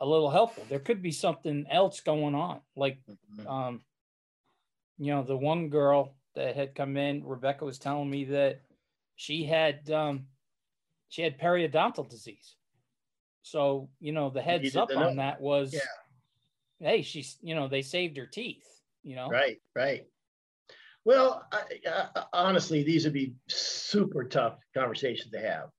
[0.00, 0.66] a little helpful.
[0.68, 3.46] There could be something else going on, like Mhm.
[3.46, 3.84] um,
[4.98, 8.60] you know, the one girl that had come in, Rebecca was telling me that
[9.16, 10.28] she had um,
[11.08, 12.56] she had periodontal disease.
[13.42, 15.80] So you know, the heads up on that was, Yeah.
[16.78, 18.66] hey, she's you know they saved her teeth.
[19.02, 20.06] You know, Right, right.
[21.06, 25.70] Well, I, I, honestly, these would be super tough conversations to have.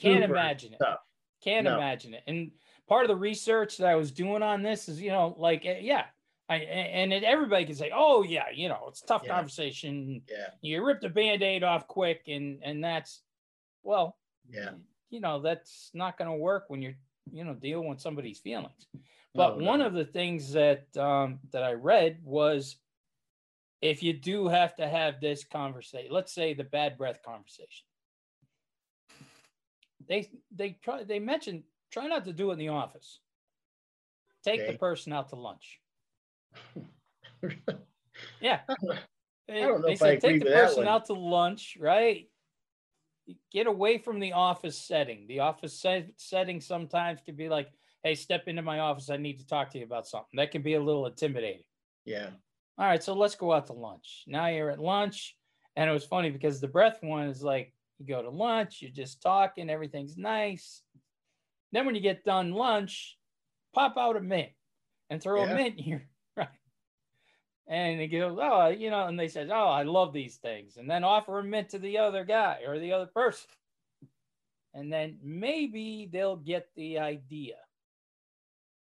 [0.00, 0.78] Can't imagine it.
[0.78, 1.00] tough.
[1.42, 1.76] Can't No.
[1.76, 2.22] imagine it.
[2.26, 2.52] And
[2.88, 5.80] part of the research that I was doing on this is, you know, like eh,
[5.82, 6.06] yeah.
[6.48, 9.36] I, and it, everybody can say, "Oh yeah, you know, it's a tough Yeah.
[9.36, 10.22] conversation.
[10.28, 13.22] Yeah, You rip the band-aid off quick, and and that's,
[13.84, 14.70] well, yeah.
[15.10, 16.96] you know that's not going to work when you're
[17.32, 18.88] you know dealing with somebody's feelings
[19.34, 22.76] but No, one of the things that um that i read was
[23.80, 27.86] if you do have to have this conversation let's say the bad breath conversation
[30.10, 33.20] they they try they mentioned try not to do it in the office
[34.44, 34.72] take Okay.
[34.72, 35.80] the person out to lunch
[38.40, 38.60] yeah
[39.48, 42.28] They- don't know they if I said take the person out to lunch, right?
[43.52, 45.26] Get away from the office setting.
[45.26, 47.68] The office set, setting sometimes can be like,
[48.04, 49.10] "Hey, step into my office.
[49.10, 51.64] I need to talk to you about something." That can be a little intimidating.
[52.04, 52.30] yeah.
[52.78, 54.24] All right, so let's go out to lunch.
[54.26, 55.36] Now you're at lunch,
[55.76, 58.90] and it was funny because the breath one is like you go to lunch, you're
[58.90, 60.82] just talking, everything's nice.
[61.72, 63.16] Then when you get done lunch,
[63.74, 64.50] pop out a mint
[65.10, 65.50] and throw Yeah.
[65.52, 66.08] a mint here.
[66.36, 66.48] right.
[67.68, 70.90] And they go, oh, you know, and they said, oh, I love these things, and
[70.90, 73.48] then offer a mint to the other guy or the other person,
[74.74, 77.56] and then maybe they'll get the idea.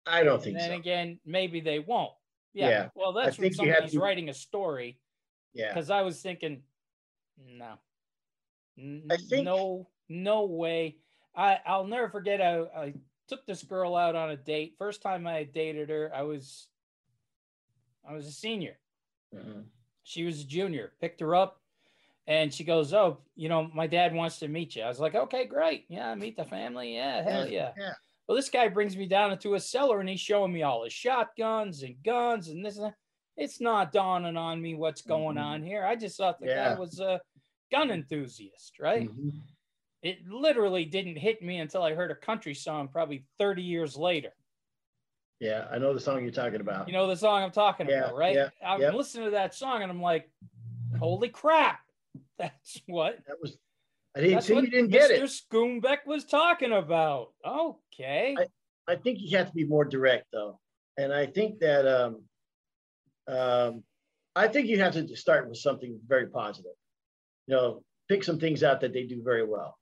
[0.06, 0.76] I don't And think then so.
[0.78, 2.14] again, maybe they won't.
[2.54, 2.70] Yeah.
[2.70, 5.00] Yeah, Well, that's when think you have somebody's to- writing a story
[5.54, 5.68] Yeah.
[5.68, 6.64] because I was thinking,
[7.46, 7.74] no,
[8.78, 10.98] I think- no, no way.
[11.36, 12.42] I I'll never forget.
[12.42, 12.94] I I
[13.28, 14.76] took this girl out on a date.
[14.78, 16.68] First time I dated her, I was
[18.08, 18.80] I was a senior.
[19.34, 19.66] Mhm.
[20.04, 20.94] She was a junior.
[21.02, 21.62] Picked her up,
[22.28, 25.16] and she goes, "Oh, you know, my dad wants to meet you." I was like,
[25.16, 25.86] "Okay, great.
[25.90, 26.96] Yeah, meet the family.
[26.96, 27.94] Yeah, hell yeah." Yeah.
[28.28, 30.94] Well, this guy brings me down into a cellar and he's showing me all his
[30.94, 32.96] shotguns and guns and this and that.
[33.38, 35.44] It's not dawning on me what's going Mhm.
[35.44, 35.86] on here.
[35.86, 36.74] I just thought the Yeah.
[36.74, 37.22] guy was a
[37.72, 39.10] gun enthusiast, right?
[39.10, 39.42] Mhm.
[40.02, 44.34] It literally didn't hit me until I heard a country song probably 30 years later.
[45.40, 46.88] Yeah, I know the song you're talking about.
[46.88, 48.36] You know the song I'm talking Yeah, about, right?
[48.36, 48.92] yeah, I'm yeah.
[48.92, 50.32] listening to that song and I'm like,
[51.00, 51.80] holy crap.
[52.38, 53.58] That's what that was
[54.16, 55.24] I didn't see you didn't get Mr.
[55.24, 55.30] it.
[55.30, 57.34] Schoonbeck was talking about.
[57.46, 58.36] Okay.
[58.88, 60.60] I think you have to be more direct though.
[60.98, 62.24] And I think that um
[63.28, 63.84] um
[64.36, 66.72] I think you have to start with something very positive.
[67.48, 69.78] You know, pick some things out that they do very well.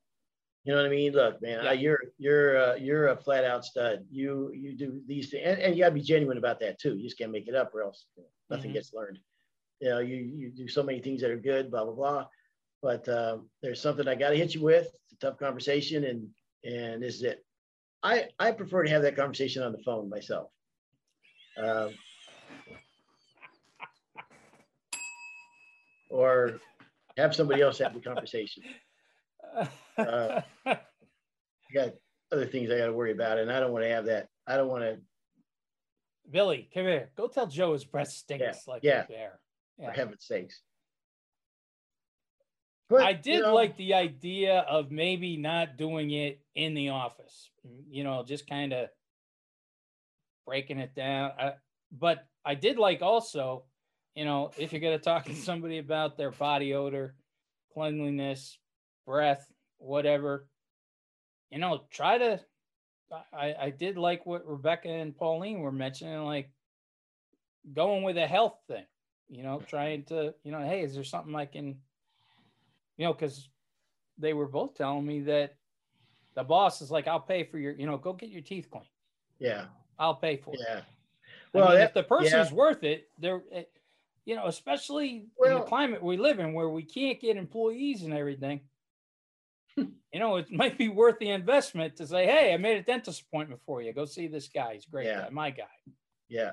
[0.64, 1.14] You know what I mean?
[1.14, 1.70] Look, man, Yeah.
[1.72, 4.06] I, you're you're uh, you're a flat out stud.
[4.10, 6.96] You you do these things, and, and you got to be genuine about that too.
[6.96, 8.76] You just can't make it up, or else you know, nothing Mhm.
[8.76, 9.20] gets learned.
[9.80, 12.26] You know, you you do so many things that are good, blah blah blah.
[12.82, 14.86] But um, there's something I got to hit you with.
[15.04, 16.28] It's a tough conversation, and
[16.64, 17.46] and this is it.
[18.02, 20.50] I I prefer to have that conversation on the phone myself.
[21.58, 21.92] Um,
[26.10, 26.60] or
[27.18, 28.64] have somebody else have the conversation.
[29.98, 30.78] Uh, I
[31.74, 31.94] got
[32.32, 34.28] other things I got to worry about, and I don't want to have that.
[34.48, 34.98] I don't want to,
[36.30, 37.10] Billy, come here.
[37.16, 39.04] Go tell Joe his breath stinks like yeah.
[39.04, 39.40] a bear.
[39.84, 40.62] for heaven's sakes.
[42.90, 46.90] But, I you did know, like the idea of maybe not doing it in the
[46.90, 47.50] office,
[47.90, 48.90] you know, just kind of
[50.46, 51.32] breaking it down.
[51.40, 51.54] I,
[51.92, 53.64] but I did like also,
[54.16, 57.16] you know, if you're going to talk to somebody about their body odor,
[57.74, 58.58] cleanliness,
[59.06, 59.46] breath,
[59.78, 60.48] whatever,
[61.52, 62.40] you know, try to.
[63.32, 66.50] I, I did like what Rebecca and Pauline were mentioning, like
[67.72, 68.86] going with a health thing,
[69.30, 71.78] you know, trying to, you know, hey, is there something I can
[72.98, 73.50] you know, because
[74.18, 75.56] they were both telling me that
[76.34, 78.88] the boss is like, I'll pay for your, you know, go get your teeth cleaned.
[79.40, 79.66] Yeah,
[80.00, 80.62] I'll pay for it.
[80.64, 80.80] yeah.
[80.80, 80.84] I
[81.54, 83.64] Well, mean, that- if the person's worth it, they're, eh,
[84.26, 88.14] you know, especially in the climate we live in where we can't get employees and
[88.14, 88.62] everything.
[89.78, 89.90] Hmm.
[90.14, 93.22] you know, it might be worth the investment to say, hey, I made a dentist
[93.22, 93.92] appointment for you.
[93.94, 94.74] Go see this guy.
[94.74, 95.24] He's a great Yeah.
[95.24, 95.64] guy, my guy.
[96.30, 96.52] Yeah.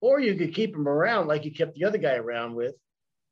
[0.00, 2.74] Or you could keep him around like you kept the other guy around with,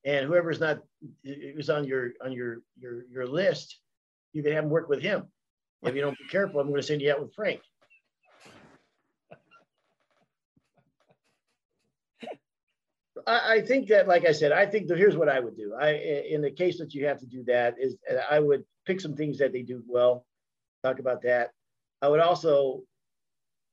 [0.05, 0.79] and whoever's not
[1.25, 3.79] who's on your on your your your list,
[4.33, 5.27] you could have him work with him.
[5.83, 7.61] If you don't be careful, I'm going to send you out with Frank.
[13.27, 15.75] I, I think that, like I said, I think that here's what I would do.
[15.81, 15.91] I,
[16.29, 17.97] in the case that you have to do that, is
[18.31, 20.27] I would pick some things that they do well,
[20.83, 21.51] talk about that.
[22.01, 22.83] I would also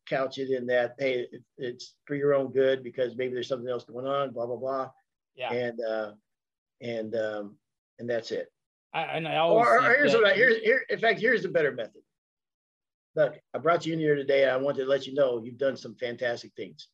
[0.07, 3.83] couch it in that, hey, it's for your own good because maybe there's something else
[3.85, 4.89] going on, blah blah blah,
[5.35, 5.51] Yeah.
[5.53, 6.11] and uh,
[6.81, 7.55] and um,
[7.99, 8.51] and that's it.
[8.93, 10.83] I, and I always Or, or here's that- what I here's here.
[10.89, 12.01] In fact, here's the better method.
[13.15, 14.47] Look, I brought you in here today.
[14.49, 16.87] I wanted to let you know you've done some fantastic things,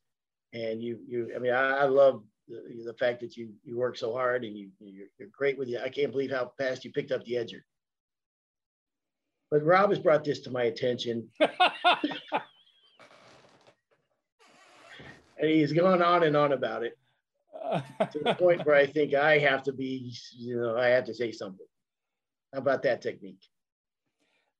[0.53, 1.31] and you you.
[1.35, 4.57] I mean, I, I love the, the fact that you you work so hard and
[4.57, 5.79] you you're, you're great with you.
[5.79, 7.61] I can't believe how fast you picked up the edger.
[9.51, 11.49] But Rob has brought this to my attention, and
[15.39, 16.97] he's gone on and on about it
[18.11, 21.13] to the point where I think I have to be, you know, I have to
[21.13, 21.65] say something.
[22.53, 23.43] How about that technique?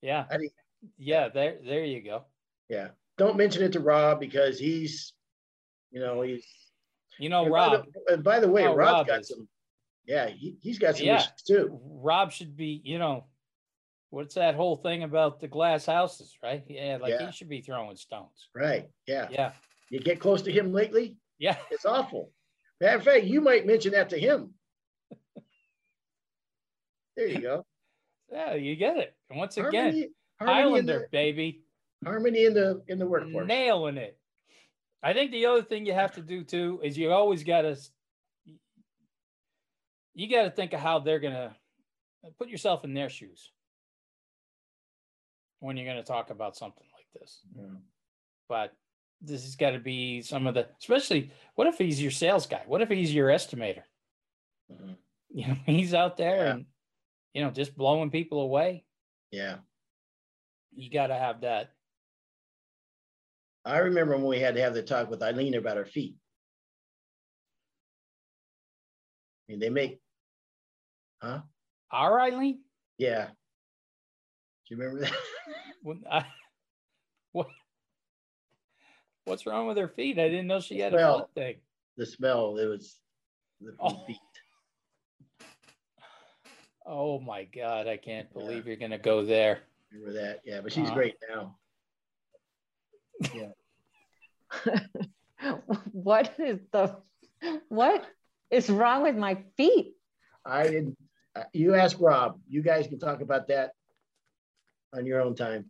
[0.02, 0.26] yeah.
[0.98, 2.26] Yeah, there there you go.
[2.70, 2.90] Yeah.
[3.18, 5.14] Don't mention it to Rob because he's,
[5.92, 6.46] you know, he's.
[7.20, 9.30] You know, and by Rob, the- and by the way, Oh, Rob's Rob got is-
[9.30, 9.48] some.
[10.06, 11.18] Yeah, he, he's got some Yeah.
[11.18, 11.80] issues too.
[11.84, 13.26] Rob should be, you know,
[14.12, 16.64] what's that whole thing about the glass houses, right?
[16.70, 17.26] Yeah, like Yeah.
[17.26, 18.50] he should be throwing stones.
[18.54, 18.88] Right.
[19.08, 19.28] Yeah.
[19.32, 19.54] Yeah.
[19.90, 21.58] You get close to him lately, Yeah.
[21.72, 22.32] it's awful.
[22.82, 24.54] Matter of fact, you might mention that to him.
[27.16, 27.66] There you go.
[28.32, 29.16] Yeah, you get it.
[29.30, 31.62] And once again, Harmony, harmony in Highlander, the, baby,
[32.04, 33.48] harmony in the in the workforce.
[33.48, 34.18] nailing it.
[35.06, 37.78] I think the other thing you have to do too is you always got to,
[40.16, 41.54] you got to think of how they're going to
[42.40, 43.52] put yourself in their shoes
[45.60, 47.42] when you're going to talk about something like this.
[47.56, 47.66] Yeah.
[48.50, 48.74] but
[49.22, 52.62] this has got to be some of the especially what if he's your sales guy
[52.66, 53.84] what if he's your estimator
[54.72, 54.96] Mhm.
[55.30, 56.52] you know he's out there Yeah.
[56.54, 56.66] and
[57.34, 58.84] you know just blowing people away
[59.32, 59.58] Yeah.
[60.76, 61.75] you got to have that
[63.66, 66.16] I remember when we had to have the talk with Eileen about her feet.
[69.48, 70.00] I mean, they make,
[71.22, 71.42] huh?
[71.92, 72.62] our eileen
[72.98, 73.28] Yeah.
[73.28, 75.14] Do you remember that?
[75.84, 76.26] When I,
[77.32, 77.48] what?
[79.26, 80.18] What's wrong with her feet?
[80.18, 81.58] I didn't know she had a foot thing.
[81.96, 82.58] the smell.
[82.58, 83.00] It was
[83.62, 84.04] the Oh.
[84.08, 84.18] feet.
[86.88, 87.88] Oh my God!
[87.88, 89.62] I can't believe you're gonna go there.
[89.92, 90.42] Remember that?
[90.46, 90.96] Yeah, but she's Uh-huh.
[90.96, 91.58] great now.
[95.92, 96.96] what is the
[97.70, 98.06] what
[98.50, 99.94] is wrong with my feet?
[100.46, 100.98] I didn't.
[101.36, 102.40] uh, You ask Rob.
[102.48, 103.72] You guys can talk about that
[104.94, 105.66] on your own time.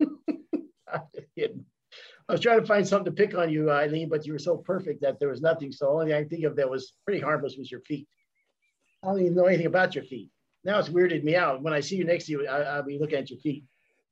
[0.00, 1.64] I'm just kidding.
[2.28, 4.56] I was trying to find something to pick on you, Eileen, but you were so
[4.56, 5.70] perfect that there was nothing.
[5.72, 8.08] So only thing I think of that was pretty harmless was your feet.
[9.02, 10.30] I don't even know anything about your feet.
[10.64, 11.62] Now it's weirded me out.
[11.62, 13.64] When I see you next to you, I, I'll be looking at your feet.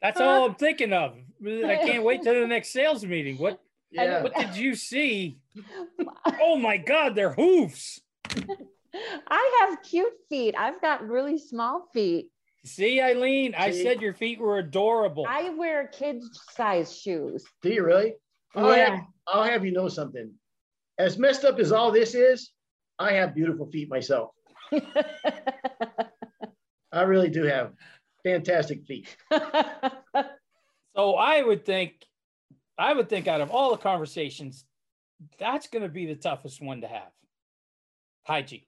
[0.04, 1.16] That's all I'm thinking of.
[1.42, 3.38] I can't wait to the next sales meeting.
[3.38, 3.58] What
[3.90, 4.22] Yeah.
[4.22, 5.38] what did you see?
[6.40, 7.14] Oh my God!
[7.14, 8.00] They're hoofs.
[9.28, 10.54] I have cute feet.
[10.58, 12.30] I've got really small feet.
[12.64, 15.26] See, Eileen, I said your feet were adorable.
[15.28, 17.44] I wear kids size shoes.
[17.62, 18.14] Do you really?
[18.54, 18.90] I'll, Yeah.
[18.96, 20.32] have, I'll have you know something.
[20.98, 22.50] As messed up as all this is,
[22.98, 24.30] I have beautiful feet myself.
[26.92, 27.72] I really do have
[28.24, 29.14] fantastic feet.
[30.96, 31.94] So I would think,
[32.78, 34.64] I would think out of all the conversations,
[35.40, 37.10] that's going to be the toughest one to have.
[38.24, 38.62] Hygiene.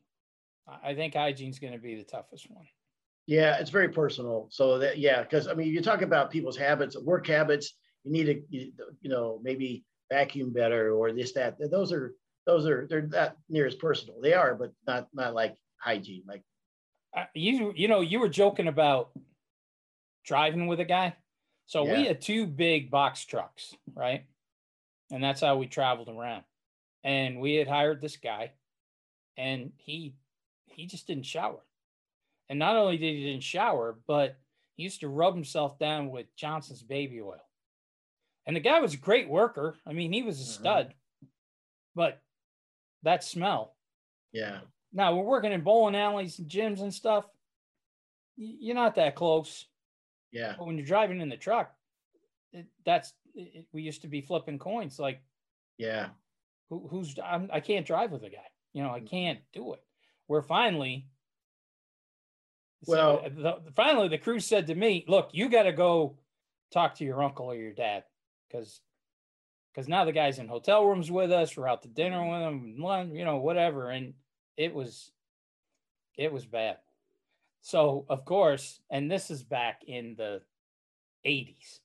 [0.67, 2.67] I I think hygiene's going to be the toughest one.
[3.27, 4.49] Yeah, it's very personal.
[4.51, 7.75] So that yeah, because I mean, you talk about people's habits, work habits.
[8.03, 11.57] You need to you, you know maybe vacuum better or this that.
[11.71, 12.15] Those are
[12.45, 14.21] those are they're not near as personal.
[14.21, 16.25] They are, but not not like hygiene.
[16.27, 16.43] Like
[17.15, 19.11] I- You you know you were joking about
[20.27, 21.17] driving with a guy.
[21.67, 24.25] So we had two big box trucks, right?
[25.11, 26.45] And that's how we traveled around.
[27.05, 28.53] And we had hired this guy,
[29.37, 30.15] and he
[30.67, 31.65] he just didn't shower.
[32.49, 34.37] And not only did he didn't shower, but
[34.77, 37.41] he used to rub himself down with Johnson's baby oil.
[38.45, 39.77] And the guy was a great worker.
[39.87, 40.61] I mean, he was a Mhm.
[40.61, 40.95] stud.
[41.95, 42.21] But
[43.03, 43.75] that smell,
[44.33, 44.61] yeah,
[44.93, 47.27] now we're working in bowling alleys and gyms and stuff.
[48.37, 49.67] You're not that close,
[50.33, 51.73] yeah, but when you're driving in the truck,
[52.53, 54.99] it, that's it, we used to be flipping coins.
[54.99, 55.23] Like
[55.79, 56.09] yeah,
[56.71, 58.47] who, who's I'm, I can't drive with a guy.
[58.73, 59.11] You know, I Mm.
[59.11, 59.83] can't do it.
[60.29, 61.09] we're finally,
[62.85, 63.31] so Well-
[63.63, 66.19] the, finally the crew said to me, "Look, you got to go
[66.73, 68.05] talk to your uncle or your dad,
[68.49, 68.81] because."
[69.75, 72.77] Because now the guy's in hotel rooms with us, we're out to dinner with him,
[72.79, 74.15] lunch, you know, whatever, and
[74.57, 75.13] it was,
[76.17, 76.79] it was bad.
[77.67, 80.41] So of course, and this is back in the
[81.27, 81.81] 80s.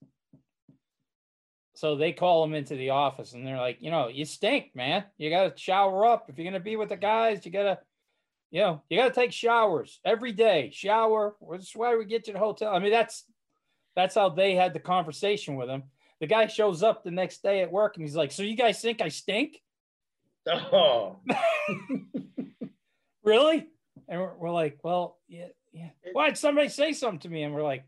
[1.73, 5.05] So they call him into the office and they're like, you know, you stink, man.
[5.17, 6.25] You got to shower up.
[6.29, 7.79] If you're going to be with the guys, you got to,
[8.51, 10.69] you know, you got to take showers every day.
[10.71, 11.33] Shower.
[11.49, 12.71] That's why we get to the hotel.
[12.71, 13.23] I mean, that's
[13.95, 15.81] that's how they had the conversation with him.
[16.19, 18.79] The guy shows up the next day at work and he's like, "So you guys
[18.79, 19.59] think I stink?
[20.47, 21.21] oh,
[23.23, 23.67] Really?"
[24.07, 27.43] And we're, we're like, "Well, yeah, yeah." Why did somebody say something to me?
[27.43, 27.85] And we're like,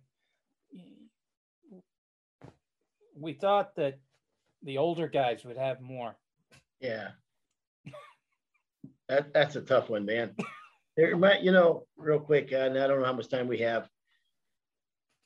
[3.16, 4.00] "We thought that
[4.62, 6.16] the older guys would have more."
[6.80, 7.10] yeah.
[9.10, 10.36] That that's a tough one, man.
[10.96, 13.58] It might, you know, real quick, uh, and I don't know how much time we
[13.62, 13.90] have.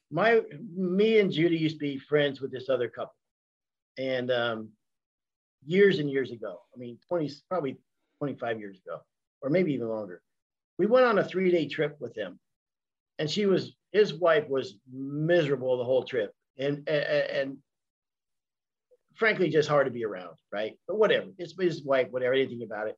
[0.10, 0.40] My,
[0.74, 3.14] me and Judy used to be friends with this other couple,
[3.98, 4.70] and um,
[5.66, 6.60] years and years ago.
[6.74, 7.78] I mean, twenty, probably
[8.18, 9.02] twenty-five years ago,
[9.42, 10.22] or maybe even longer.
[10.80, 12.40] We went on a three-day trip with them,
[13.20, 17.58] and she was, his wife was miserable the whole trip, and and, and
[19.16, 20.78] frankly, just hard to be around, right?
[20.88, 22.98] But whatever, it's his wife, whatever, anything about it.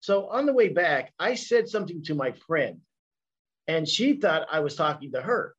[0.00, 2.80] So on the way back, I said something to my friend,
[3.66, 5.54] and she thought I was talking to her.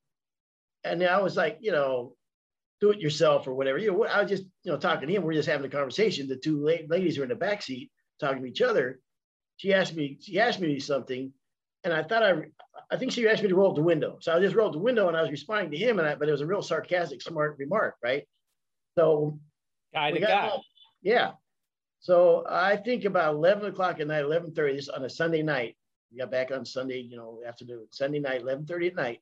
[0.84, 2.16] And I was like, you know,
[2.80, 3.78] do it yourself or whatever.
[3.78, 5.24] You know, I was just, you know, talking to him.
[5.24, 6.28] We're just having a conversation.
[6.28, 8.99] The two la- ladies were in the back seat talking to each other.
[9.57, 11.34] She asked me, she asked me something,
[11.84, 12.32] and I thought I,
[12.91, 14.17] I think she asked me to roll up the window.
[14.19, 16.27] So I just rolled the window and I was responding to him, and I, but
[16.27, 18.27] it was a real sarcastic, smart remark, right?
[18.97, 19.39] So
[19.93, 20.57] Guy to got guy.
[21.01, 21.31] Yeah.
[21.99, 25.75] So I think about 11 o'clock at night, 11:30 this on a Sunday night.
[26.11, 29.19] We got back on Sunday, you know, afternoon, Sunday night, 11:30 at night.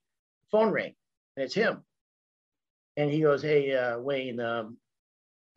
[0.51, 0.95] Phone rang,
[1.35, 1.83] and it's him.
[2.95, 4.77] And he goes, "Hey, uh, Wayne, um,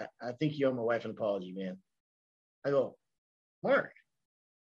[0.01, 1.79] I, I think you owe my wife an apology, man."
[2.65, 2.97] I go,
[3.63, 3.93] "Mark,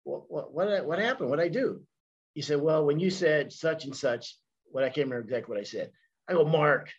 [0.04, 1.30] what what what, what happened?
[1.30, 1.86] What did I do?"
[2.34, 5.62] He said, "Well, when you said such and such, what I can't remember exactly what
[5.62, 5.92] I said."
[6.28, 6.90] I go, "Mark,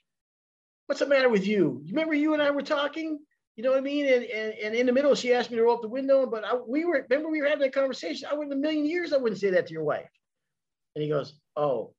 [0.87, 1.81] what's the matter with you?
[1.85, 3.19] You remember you and I were talking?"
[3.57, 4.07] You know what I mean?
[4.07, 6.45] And, and, and in the middle, she asked me to roll up the window, but
[6.45, 8.29] I, we were, remember we were having that conversation.
[8.31, 10.09] I wouldn't a million years, I wouldn't say that to your wife.
[10.95, 11.93] And he goes, Oh,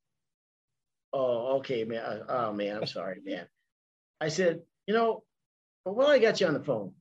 [1.13, 2.03] Oh, okay, man.
[2.03, 3.45] Uh, Oh, man, I'm sorry, man.
[4.19, 5.23] I said, you know,
[5.83, 6.93] but while I got you on the phone,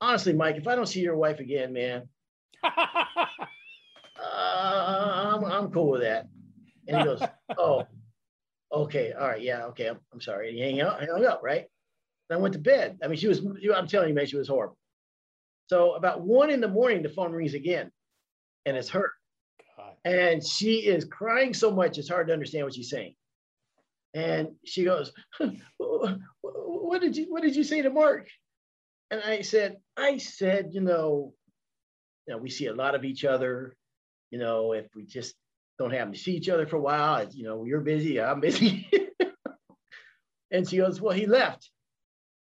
[0.00, 2.08] honestly, Mike, if I don't see your wife again, man,
[5.64, 6.26] I'm, cool with that.
[6.88, 7.22] And he goes,
[7.58, 7.84] oh,
[8.72, 10.50] okay, all right, yeah, okay, I'm, I'm sorry.
[10.50, 11.66] And he hung up, hung up, right?
[12.28, 12.98] And I went to bed.
[13.02, 13.40] I mean, she was,
[13.74, 14.76] I'm telling you, man, she was horrible.
[15.68, 17.90] So about one in the morning, the phone rings again,
[18.66, 19.12] and it's her.
[19.76, 19.94] God.
[20.04, 23.14] And she is crying so much, it's hard to understand what she's saying.
[24.14, 25.12] And she goes,
[25.78, 28.28] "What did you What did you say to Mark?"
[29.10, 31.32] And I said, "I said, you know,
[32.26, 33.76] you know, we see a lot of each other.
[34.30, 35.34] You know, if we just
[35.80, 38.40] don't happen to see each other for a while, it's, you know, you're busy, I'm
[38.40, 38.86] busy."
[40.50, 41.70] and she goes, "Well, he left."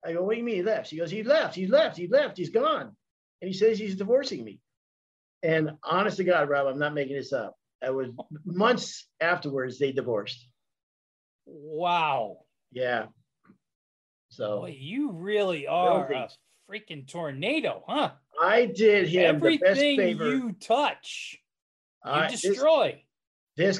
[0.04, 1.54] I go, "What do you mean he left?" She goes, "He left.
[1.54, 1.96] He left.
[1.96, 2.36] He left.
[2.36, 2.96] He's gone."
[3.40, 4.58] And he says he's divorcing me.
[5.44, 7.54] And honest to God, Rob, I'm not making this up.
[7.80, 8.08] I was
[8.44, 10.48] months afterwards they divorced.
[11.46, 12.38] Wow.
[12.72, 13.06] Yeah.
[14.30, 16.28] So Boy, you really are a
[16.68, 18.10] freaking tornado, huh?
[18.42, 20.28] I did him the best Everything favor.
[20.28, 21.38] you touch,
[22.04, 22.92] you I- destroy.
[22.92, 23.02] this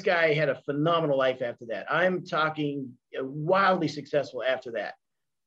[0.01, 1.85] guy had a phenomenal life after that.
[1.89, 4.95] I'm talking wildly successful after that.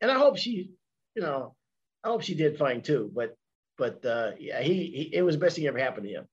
[0.00, 0.70] And I hope she,
[1.14, 1.54] you know,
[2.02, 3.10] I hope she did fine too.
[3.14, 3.36] But
[3.76, 6.24] but uh yeah, he, he it was the best thing ever happened to him.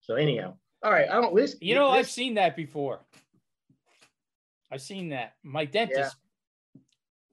[0.00, 1.08] So anyhow, all right.
[1.08, 3.00] I don't this You know, I've seen that before.
[4.72, 5.34] I've seen that.
[5.44, 6.16] My dentist,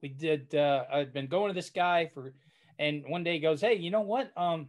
[0.00, 0.54] we did.
[0.54, 2.34] Uh, I've been going to this guy for,
[2.78, 4.30] and one day he goes, "Hey, you know what?
[4.36, 4.68] Um,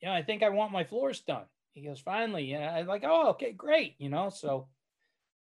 [0.00, 1.44] you know, I think I want my floors done."
[1.78, 4.66] He goes, "Finally," and I'm like, "Oh, okay, great." You know, so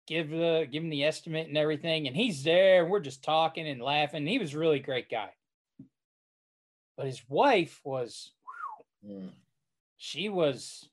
[0.06, 2.84] give the give him the estimate and everything, and he's there.
[2.84, 4.28] and We're just talking and laughing.
[4.28, 5.30] He was a really great guy,
[6.98, 8.32] but his wife was
[9.08, 9.30] Mm,
[9.98, 10.90] she was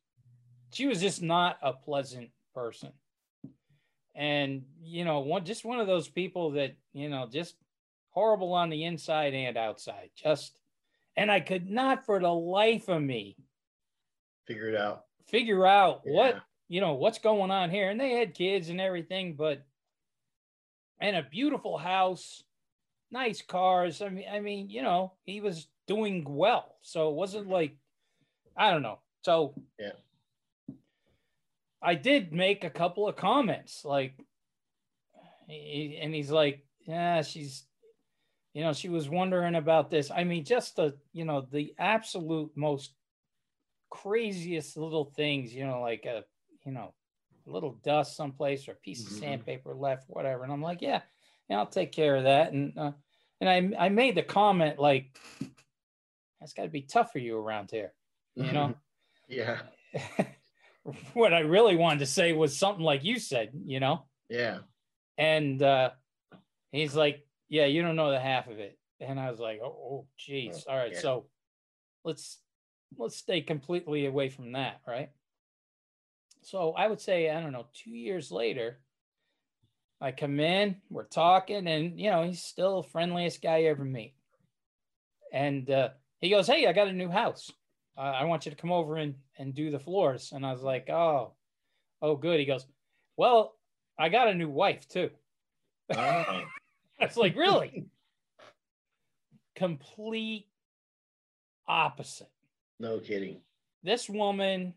[0.72, 2.92] she was just not a pleasant person
[4.14, 7.56] and you know one just one of those people that you know just
[8.10, 10.58] horrible on the inside and outside just
[11.16, 13.34] and i could not for the life of me
[14.46, 15.04] figure it out.
[15.28, 16.36] Figure out what
[16.68, 17.90] you know what's going on here.
[17.90, 19.64] And they had kids and everything but
[21.00, 22.42] and a beautiful house
[23.10, 24.00] nice cars.
[24.00, 26.76] I mean i mean you know he was doing well.
[26.82, 27.52] So it wasn't mm-hmm.
[27.52, 27.76] like
[28.56, 29.00] i don't know.
[29.22, 29.92] So Yeah.
[31.82, 34.14] i did make a couple of comments like
[35.48, 37.64] and he's like yeah she's
[38.54, 40.10] you know she was wondering about this.
[40.10, 42.92] I mean just the you know the absolute most
[43.92, 46.24] craziest little things, you know, like a,
[46.64, 46.94] you know,
[47.46, 49.20] a little dust someplace or a piece of Mhm.
[49.20, 50.44] sandpaper left, whatever.
[50.44, 51.02] And I'm like, yeah,
[51.48, 52.52] yeah, I'll take care of that.
[52.52, 52.92] And uh,
[53.40, 55.18] and I I made the comment like,
[56.40, 57.92] that's got to be tough for you around here,
[58.34, 58.74] you know.
[59.28, 59.60] yeah.
[61.12, 64.06] what I really wanted to say was something like you said, you know.
[64.30, 64.60] Yeah.
[65.18, 65.90] And uh,
[66.70, 68.78] he's like, yeah, you don't know the half of it.
[69.00, 70.64] And I was like, oh, oh geez.
[70.66, 71.00] All right, yeah.
[71.00, 71.26] so
[72.04, 72.38] let's
[72.98, 75.10] let's stay completely away from that, right?
[76.42, 78.80] So I would say, I don't know, two years later,
[80.00, 83.84] I come in, we're talking, and you know, he's still the friendliest guy you ever
[83.84, 84.14] meet.
[85.32, 85.90] And uh,
[86.20, 87.50] he goes, Hey, I got a new house.
[87.96, 90.32] Uh, I want you to come over and, and do the floors.
[90.32, 91.34] And I was like, Oh,
[92.02, 92.40] oh, good.
[92.40, 92.66] He goes,
[93.16, 93.54] Well,
[93.96, 95.10] I got a new wife too.
[95.94, 96.46] Oh, I
[97.00, 97.86] was like, Really?
[99.54, 100.48] Complete
[101.68, 102.28] opposite
[102.82, 103.40] no kidding.
[103.82, 104.74] this woman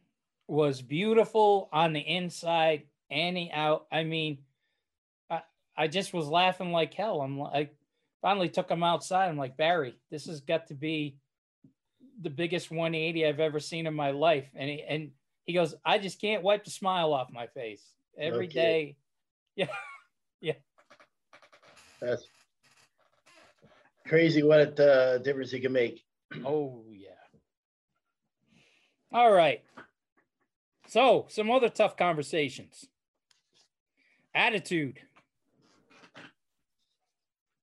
[0.47, 3.87] was beautiful on the inside and the out.
[3.91, 4.37] I mean,
[5.29, 5.41] I,
[5.75, 7.21] I just was laughing like hell.
[7.21, 7.75] I'm like,
[8.21, 9.27] finally took him outside.
[9.27, 11.17] I'm like, Barry, this has got to be
[12.21, 14.47] the biggest 180 I've ever seen in my life.
[14.55, 15.11] And he, and
[15.45, 17.83] he goes, I just can't wipe the smile off my face
[18.17, 18.97] every day.
[20.41, 20.53] Yeah.
[22.01, 22.27] That's
[24.05, 26.03] crazy what it, uh, difference it can make.
[26.45, 27.14] Oh yeah.
[29.13, 29.63] All right.
[30.87, 32.85] So some other tough conversations.
[34.33, 34.99] Attitude.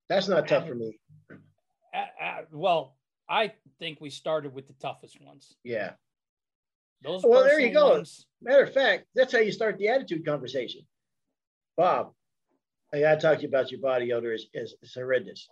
[0.08, 0.98] That's not tough for me.
[1.94, 2.96] Uh, uh, well,
[3.28, 5.56] I think we started with the toughest ones.
[5.64, 5.92] Yeah.
[7.02, 7.90] Those Well, there you go.
[7.90, 10.82] ones- Matter of fact, that's how you start the attitude conversation.
[11.76, 12.12] Bob,
[12.92, 15.48] I got to talk to you about your body odor is, is, is horrendous.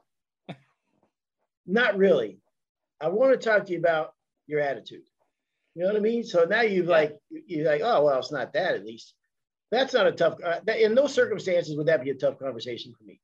[1.67, 2.39] Not really.
[3.01, 4.13] I want to talk to you about
[4.47, 5.03] your attitude.
[5.75, 6.25] You know what I mean?
[6.25, 6.91] So now you've Yeah.
[6.93, 9.15] like, you're like, oh, well, it's not that at least.
[9.71, 12.93] That's not a tough, uh, that, in those circumstances, would that be a tough conversation
[12.93, 13.21] for me?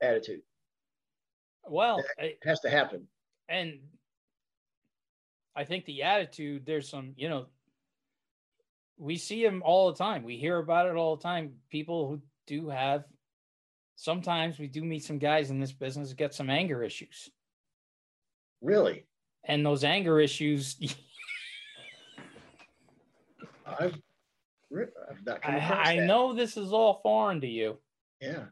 [0.00, 0.42] Attitude
[1.64, 3.08] Well, it has to happen.
[3.48, 3.80] and
[5.54, 7.46] I think the attitude, there's some, you know,
[8.96, 10.22] we see them all the time.
[10.24, 11.60] We hear about it all the time.
[11.68, 13.04] People who do have
[13.96, 17.28] sometimes we do meet some guys in this business get some anger issues.
[18.60, 19.06] Really?
[19.44, 20.76] And those anger issues
[23.68, 23.94] I've,
[25.10, 26.06] I've not come I, across I that.
[26.06, 27.78] know this is all foreign to you,
[28.20, 28.46] Yeah.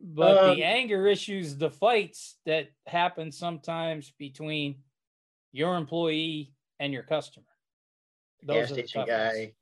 [0.00, 4.82] but Um, the anger issues, the fights that happen sometimes between
[5.52, 7.46] your employee and your customer.
[8.46, 9.54] gas are the station guy.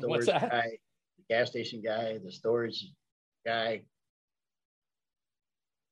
[0.00, 0.50] What's Storage that?
[0.50, 0.78] guy,
[1.28, 2.86] gas station guy, the storage
[3.44, 3.82] guy.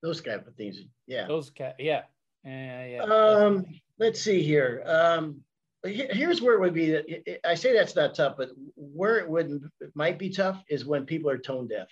[0.03, 0.81] Those kind of things.
[1.07, 1.27] Yeah.
[1.27, 2.05] Those ca- yeah.
[2.45, 3.03] Yeah, yeah.
[3.03, 3.67] Um,
[3.99, 4.83] let's see here.
[4.87, 5.43] Um,
[5.85, 7.39] here's where it would be.
[7.45, 11.07] I say that's not tough, but where it would it might be tough is when
[11.07, 11.89] people are tone deaf.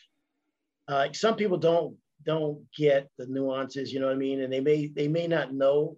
[0.87, 4.61] Uh, some people don't don't get the nuances, you know what I mean, and they
[4.61, 5.97] may they may not know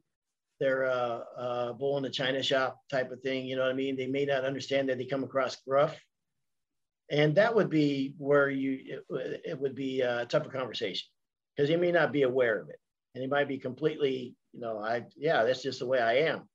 [0.60, 3.74] they're uh, uh, bull in the china shop type of thing, you know what I
[3.74, 3.96] mean.
[3.96, 5.98] They may not understand that they come across gruff,
[7.10, 11.08] and that would be where you it, it would be a tougher conversation
[11.56, 12.78] because they may not be aware of it,
[13.14, 16.48] and they might be completely, you know, I yeah, that's just the way I am.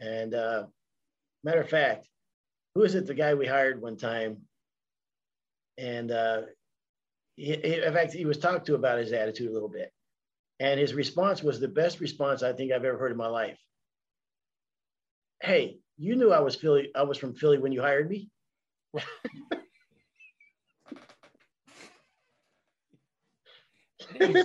[0.00, 0.64] And uh,
[1.44, 2.08] matter of fact,
[2.74, 3.06] who is it?
[3.06, 4.42] The guy we hired one time,
[5.78, 6.42] and uh,
[7.36, 9.92] he, in fact, he was talked to about his attitude a little bit,
[10.60, 13.58] and his response was the best response I think I've ever heard in my life.
[15.42, 16.90] Hey, you knew I was Philly.
[16.94, 18.30] I was from Philly when you hired me.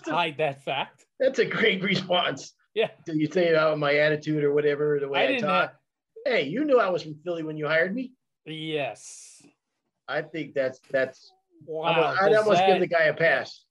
[0.06, 1.06] Hide that fact.
[1.20, 2.54] That's a great response.
[2.74, 2.90] Yeah.
[3.06, 5.62] Do you say about my attitude or whatever, the way I I, talk?
[5.72, 5.78] have-
[6.26, 8.14] Hey, you knew I was from Philly when you hired me.
[8.46, 9.42] Yes.
[10.08, 11.32] I think that's that's.
[11.66, 12.16] Wow.
[12.20, 13.66] I'd almost that- give the guy a pass.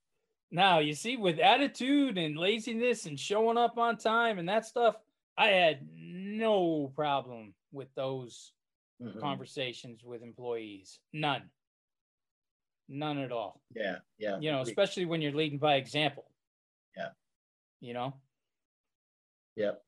[0.50, 4.96] Now, you see, with attitude and laziness and showing up on time and that stuff,
[5.38, 8.52] I had no problem with those
[9.00, 9.20] Mhm.
[9.20, 10.98] conversations with employees.
[11.12, 11.48] None.
[12.88, 13.60] None at all.
[13.74, 14.40] Yeah, yeah.
[14.40, 16.28] You know, especially when you're leading by example.
[16.96, 17.10] Yeah.
[17.80, 18.20] You know?
[19.60, 19.82] Yep.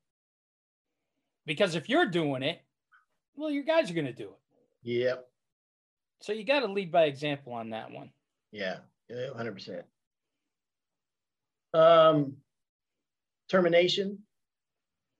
[1.47, 2.61] Because if you're doing it,
[3.35, 4.39] well, your guys are going to do it.
[4.83, 5.25] Yep.
[6.21, 8.11] So you got to lead by example on that one.
[8.51, 8.77] Yeah.
[9.35, 9.81] Hundred percent.
[11.73, 12.37] Um,
[13.49, 14.19] termination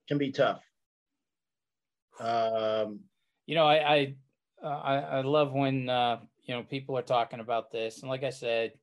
[0.08, 0.62] can be tough.
[2.20, 3.00] Um,
[3.48, 4.16] you know, I I
[4.64, 8.24] uh, I, I love when uh, you know people are talking about this, and like
[8.24, 8.74] I said,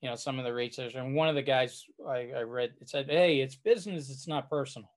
[0.00, 2.88] you know, some of the research, and one of the guys I, I read it
[2.88, 4.90] said, "Hey, it's business; it's not personal,"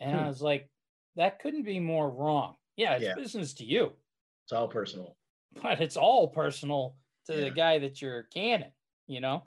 [0.00, 0.28] and I Hmm.
[0.28, 0.68] was like,
[1.16, 2.56] that couldn't be more wrong.
[2.76, 3.14] Yeah, it's Yeah.
[3.14, 3.92] business to you,
[4.44, 5.16] it's all personal.
[5.62, 7.44] but it's all personal to Yeah.
[7.44, 8.72] the guy that you're canning.
[9.06, 9.46] You know.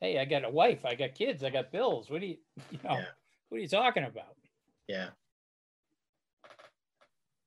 [0.00, 2.08] Hey, I got a wife, I got kids, I got bills.
[2.08, 2.38] What do you,
[2.70, 3.10] you know, Yeah.
[3.48, 4.36] what are you talking about?
[4.86, 5.10] Yeah.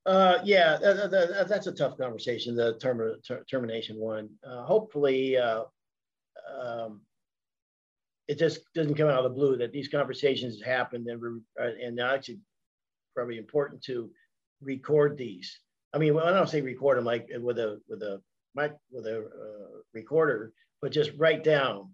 [0.05, 4.29] Uh, yeah, that, that- that- that's a tough conversation, the term, ter- termination one.
[4.43, 5.63] Uh, hopefully, uh,
[6.59, 7.05] um,
[8.27, 11.99] it just doesn't come out of the blue that these conversations happen and, uh, and
[11.99, 12.39] actually
[13.15, 14.09] probably important to
[14.61, 15.59] record these.
[15.93, 18.21] I mean, when I don't say record them like with a, with a
[18.55, 21.89] mic, with a uh, recorder, but just write down,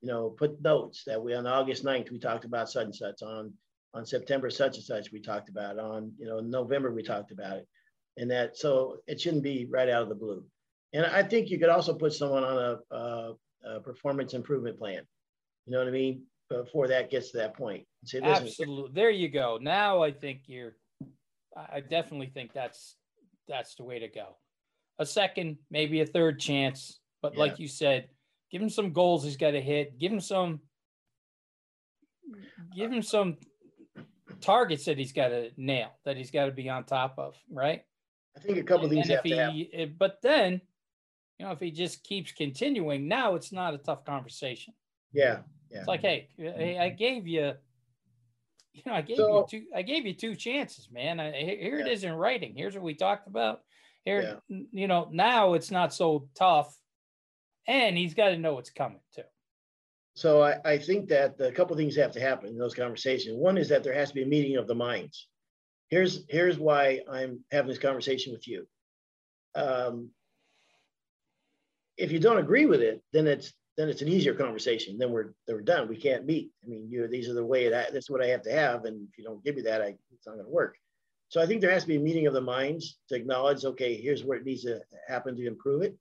[0.00, 3.22] you know, put notes that we, on August 9th, we talked about such and such.
[3.22, 3.52] On
[3.94, 7.58] on September such and such we talked about on you know November we talked about
[7.58, 7.68] it.
[8.16, 10.44] And that so it shouldn't be right out of the blue.
[10.92, 15.02] And I think you could also put someone on a, a, a performance improvement plan
[15.66, 17.86] you know what I mean before that gets to that point
[18.20, 18.90] Absolutely.
[18.92, 19.58] There you go.
[19.60, 20.76] Now I think you're
[21.56, 22.96] I definitely think that's
[23.46, 24.36] that's the way to go.
[24.98, 27.40] A second, maybe a third chance, but Yeah.
[27.40, 28.08] like you said,
[28.50, 30.60] give him some goals he's got to hit, give him some
[32.74, 33.36] give him some
[34.40, 37.84] targets that he's got to nail, that he's got to be on top of, right?
[38.36, 40.60] I think a couple of these have to happen he eh, but then
[41.38, 44.74] you know, if he just keeps continuing, now it's not a tough conversation.
[45.12, 45.40] Yeah
[45.70, 47.52] yeah It's like, hey, hey, I gave you,
[48.72, 51.20] you know, I gave So- you two, I gave you two chances, man.
[51.20, 51.92] I, here here it Yeah.
[51.92, 52.54] is in writing.
[52.56, 53.62] Here's what we talked about.
[54.04, 54.58] Here, Yeah.
[54.72, 56.76] you know, now it's not so tough,
[57.66, 59.22] and he's got to know what's coming too.
[60.14, 63.36] So I, I think that a couple of things have to happen in those conversations.
[63.36, 65.28] One is that there has to be a meeting of the minds.
[65.88, 68.66] Here's here's why I'm having this conversation with you.
[69.54, 70.10] Um,
[71.96, 74.98] if you don't agree with it, then it's then it's an easier conversation.
[74.98, 75.88] Then we're then we're done.
[75.88, 76.50] We can't meet.
[76.64, 77.92] I mean, you these are the way it.
[77.92, 80.26] That's what I have to have, and if you don't give me that, I, it's
[80.26, 80.76] not going to work.
[81.28, 83.96] So I think there has to be a meeting of the minds to acknowledge, okay,
[83.96, 85.96] here's where it needs to happen to improve it.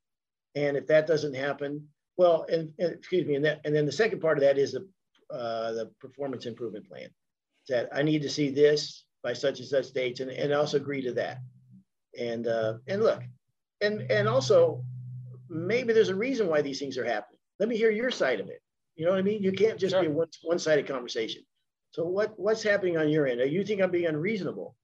[0.56, 3.94] And if that doesn't happen, well, and, and excuse me, and that, and then the
[3.94, 4.86] second part of that is the,
[5.34, 7.08] uh, the performance improvement plan.
[7.70, 11.02] That I need to see this by such and such dates and, and also agree
[11.04, 11.38] to that.
[12.20, 13.24] And uh, and look,
[13.80, 14.84] and and also
[15.48, 17.40] maybe there's a reason why these things are happening.
[17.62, 18.60] Let me hear your side of it.
[18.96, 19.44] You know what I mean?
[19.44, 20.02] You can't just Sure.
[20.02, 21.44] be a one one sided conversation.
[21.92, 23.40] So what what's happening on your end?
[23.40, 24.76] Are you think I'm being unreasonable,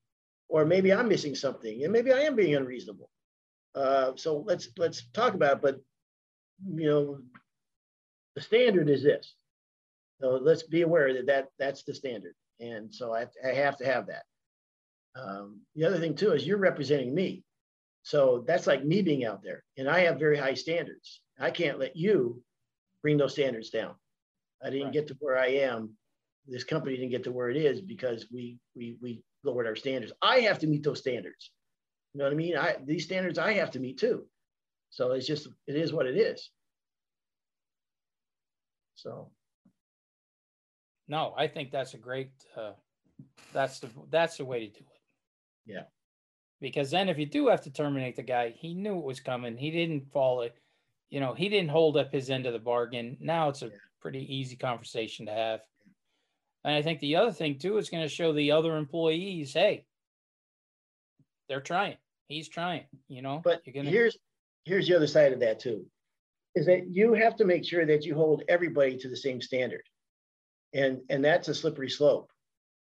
[0.48, 3.10] or maybe I'm missing something, and maybe I am being unreasonable.
[3.74, 5.58] Uh, so let's let's talk about.
[5.58, 5.62] It.
[5.64, 5.82] But
[6.68, 7.20] you know,
[8.36, 9.34] the standard is this.
[10.22, 12.36] So let's be aware that, that that's the standard.
[12.60, 14.24] And so I, I have to have that.
[15.16, 17.44] Um, the other thing too is you're representing me.
[18.04, 21.22] So that's like me being out there and I have very high standards.
[21.40, 22.44] I can't let you
[23.02, 23.96] bring those standards down.
[24.64, 24.94] I didn't Right.
[24.94, 25.98] get to where I am.
[26.48, 30.14] This company didn't get to where it is because we, we, we lowered our standards.
[30.22, 31.52] I have to meet those standards.
[32.14, 32.58] You know what I mean?
[32.58, 34.26] I, these standards I have to meet too.
[34.90, 36.50] So it's just, it is what it is.
[38.96, 39.32] So
[41.08, 42.32] No, I think that's a great.
[42.56, 42.74] Uh,
[43.54, 45.02] that's the that's the way to do it.
[45.66, 45.84] Yeah.
[46.60, 49.58] Because then, if you do have to terminate the guy, he knew it was coming.
[49.58, 50.56] He didn't fall it.
[51.10, 53.18] You know, he didn't hold up his end of the bargain.
[53.20, 55.62] Now it's a pretty easy conversation to have.
[56.64, 59.86] And I think the other thing too is going to show the other employees, hey,
[61.48, 61.96] they're trying.
[62.28, 62.84] He's trying.
[63.08, 63.90] You know, But you're gonna.
[63.90, 64.18] here's
[64.66, 65.86] here's the other side of that too,
[66.56, 69.84] is that you have to make sure that you hold everybody to the same standard,
[70.74, 72.30] and and that's a slippery slope,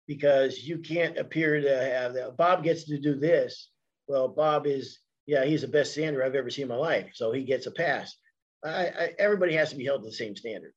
[0.07, 2.37] because you can't appear to have that.
[2.37, 3.71] Bob gets to do this.
[4.07, 7.31] Well, Bob is yeah, he's the best sander I've ever seen in my life, so
[7.31, 8.15] he gets a pass.
[8.63, 10.73] I, I everybody has to be held to the same standard,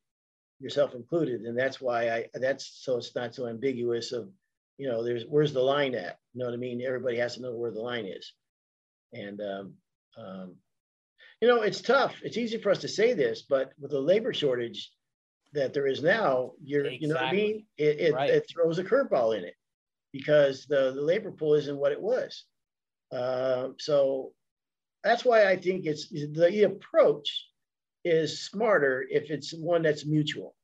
[0.60, 4.30] yourself included, and that's why I that's so it's not so ambiguous of
[4.78, 7.42] you know there's where's the line at you know what I mean everybody has to
[7.42, 8.32] know where the line is.
[9.12, 9.74] And, um,
[10.18, 10.56] um,
[11.40, 12.16] you know, it's tough.
[12.24, 14.90] It's easy for us to say this, but with the labor shortage
[15.52, 17.66] that there is now, you're, you know what I mean?
[17.78, 18.30] It, it, Right.
[18.30, 19.54] it throws a curveball in it
[20.12, 22.44] because the, the labor pool isn't what it was.
[23.14, 24.32] Uh, so
[25.04, 27.46] that's why I think it's the approach
[28.04, 30.54] is smarter if it's one that's mutual,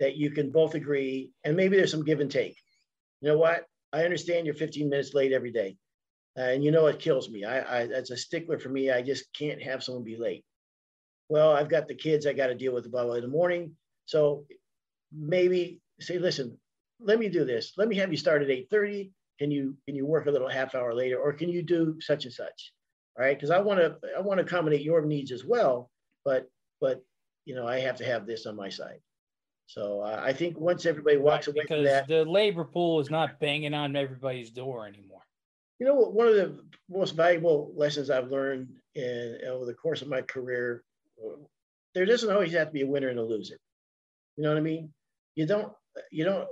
[0.00, 2.56] that you can both agree, and maybe there's some give and take.
[3.20, 3.66] You know what?
[3.92, 5.76] I understand you're 15 minutes late every day.
[6.34, 7.44] And you know it kills me.
[7.44, 8.90] I, I that's a stickler for me.
[8.90, 10.44] I just can't have someone be late.
[11.28, 13.72] Well, I've got the kids I got to deal with about in the morning.
[14.06, 14.46] So
[15.14, 16.58] maybe say, listen,
[17.00, 17.74] let me do this.
[17.76, 19.10] Let me have you start at 8:30.
[19.38, 22.24] Can you can you work a little half hour later, or can you do such
[22.24, 22.72] and such?
[23.18, 25.90] All right, because I want to I want to accommodate your needs as well.
[26.24, 26.48] But
[26.80, 27.02] but
[27.44, 29.00] you know I have to have this on my side.
[29.66, 33.00] So uh, I think once everybody walks Right, away from because that, the labor pool
[33.00, 35.22] is not banging on everybody's door anymore.
[35.78, 40.08] You know, one of the most valuable lessons I've learned in, over the course of
[40.08, 40.84] my career,
[41.94, 43.58] there doesn't always have to be a winner and a loser.
[44.36, 44.92] You know what I mean?
[45.34, 45.72] You don't,
[46.10, 46.48] you don't,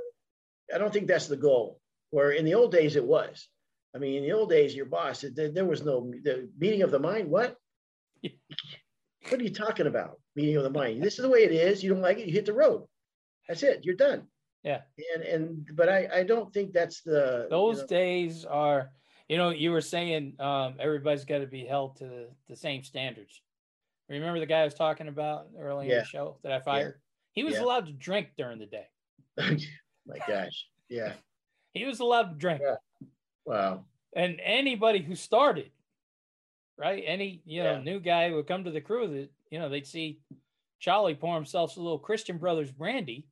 [0.75, 1.80] I don't think that's the goal.
[2.11, 3.49] Where in the old days it was.
[3.95, 6.91] I mean, in the old days, your boss, there, there was no the meeting of
[6.91, 7.31] the mind.
[7.31, 7.57] What?
[9.29, 10.19] What are you talking about?
[10.35, 11.03] Meeting of the mind.
[11.03, 11.85] This is the way it is.
[11.85, 12.87] You don't like it, you hit the road.
[13.47, 13.85] That's it.
[13.85, 14.27] You're done.
[14.65, 14.81] Yeah.
[15.15, 18.91] And and but I I don't think that's the you Those know, days are,
[19.29, 22.83] you know, you were saying um, everybody's got to be held to the, the same
[22.83, 23.43] standards.
[24.09, 27.01] Remember the guy I was talking about early in the show that I fired?
[27.33, 27.63] He was Yeah.
[27.63, 28.87] allowed to drink during the day.
[30.07, 30.67] my gosh.
[30.89, 31.13] Yeah.
[31.75, 32.61] He was allowed to drink.
[32.63, 32.77] Yeah.
[33.45, 33.85] Wow.
[34.15, 35.71] And anybody who started,
[36.77, 37.03] right?
[37.07, 37.83] Any, you know, Yeah.
[37.83, 40.21] new guy would come to the crew that, you know, they'd see
[40.81, 43.27] Charlie pour himself a little Christian Brothers brandy.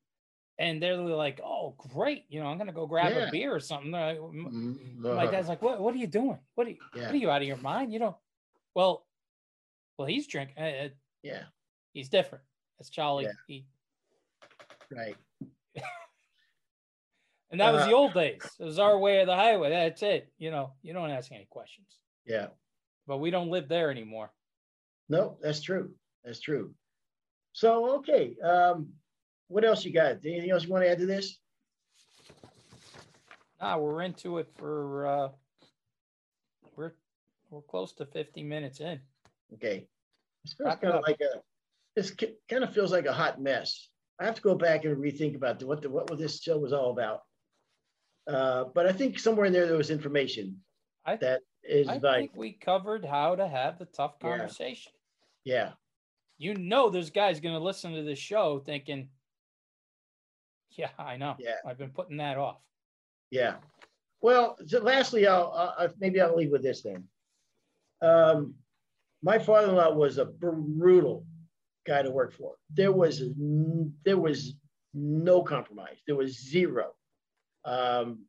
[0.60, 2.24] And they're like, oh, great.
[2.28, 3.28] You know, I'm going to go grab Yeah.
[3.28, 3.92] a beer or something.
[3.92, 5.14] Like, "M- Mhm.
[5.14, 6.38] my dad's like, what, what are you doing?
[6.56, 7.02] What are you, Yeah.
[7.06, 7.92] what are you out of your mind?
[7.92, 8.18] You know,
[8.74, 9.06] well,
[9.96, 10.58] well, he's drinking.
[10.58, 10.88] Uh, uh,
[11.22, 11.44] Yeah.
[11.92, 12.42] he's different.
[12.76, 13.24] That's Charlie.
[13.24, 13.32] Yeah.
[13.46, 13.66] He,
[14.90, 15.16] Right.
[17.50, 18.42] and that was Uh, the old days.
[18.58, 19.70] It was our way of the highway.
[19.70, 20.32] That's it.
[20.38, 22.48] You know, you don't ask any questions, Yeah.
[23.06, 24.32] but we don't live there anymore.
[25.08, 25.94] No, that's true.
[26.24, 26.74] That's true.
[27.52, 28.36] So okay.
[28.40, 28.92] Um,
[29.48, 30.24] what else you got?
[30.24, 31.38] Anything else you want to add to this?
[33.60, 35.28] Nah, we're into it for, uh,
[36.76, 36.92] we're,
[37.50, 39.00] we're close to 50 minutes in.
[39.54, 39.88] Okay.
[40.44, 41.40] This feels kind of like a.
[41.96, 42.12] This
[42.48, 43.88] kind of feels like a hot mess.
[44.20, 46.72] I have to go back and rethink about the, what the what this show was
[46.72, 47.22] all about.
[48.28, 50.60] Uh, but I think somewhere in there there was information
[51.06, 52.18] I- that is I valuable.
[52.18, 54.92] think we covered how to have the tough conversation.
[55.44, 55.72] Yeah.
[56.36, 59.08] You know, there's guys going to listen to this show thinking,
[60.70, 61.34] yeah, I know.
[61.38, 61.56] Yeah.
[61.66, 62.60] I've been putting that off.
[63.30, 63.56] Yeah.
[64.20, 67.04] Well, so lastly, I'll, I'll maybe I'll leave with this then.
[68.02, 68.54] Um,
[69.22, 71.24] my father-in-law was a brutal
[71.86, 72.54] guy to work for.
[72.72, 73.22] There was
[74.04, 74.54] there was
[74.94, 75.98] no compromise.
[76.06, 76.92] There was zero,
[77.64, 78.24] um,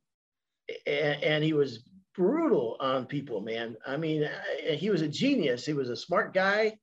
[0.86, 1.84] and, and he was
[2.16, 3.78] brutal on people, man.
[3.86, 4.30] I mean,
[4.66, 5.66] he was a genius.
[5.66, 6.78] He was a smart guy,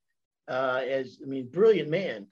[0.49, 2.27] uh, as I mean, brilliant man.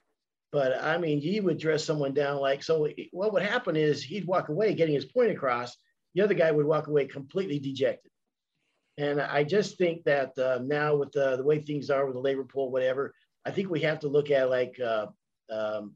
[0.51, 2.87] But I mean, he would dress someone down like so.
[3.11, 5.75] What would happen is he'd walk away getting his point across.
[6.13, 8.11] The other guy would walk away completely dejected.
[8.97, 12.21] And I just think that uh, now with the, the way things are with the
[12.21, 13.13] labor pool, whatever,
[13.45, 15.07] I think we have to look at like uh,
[15.51, 15.95] um,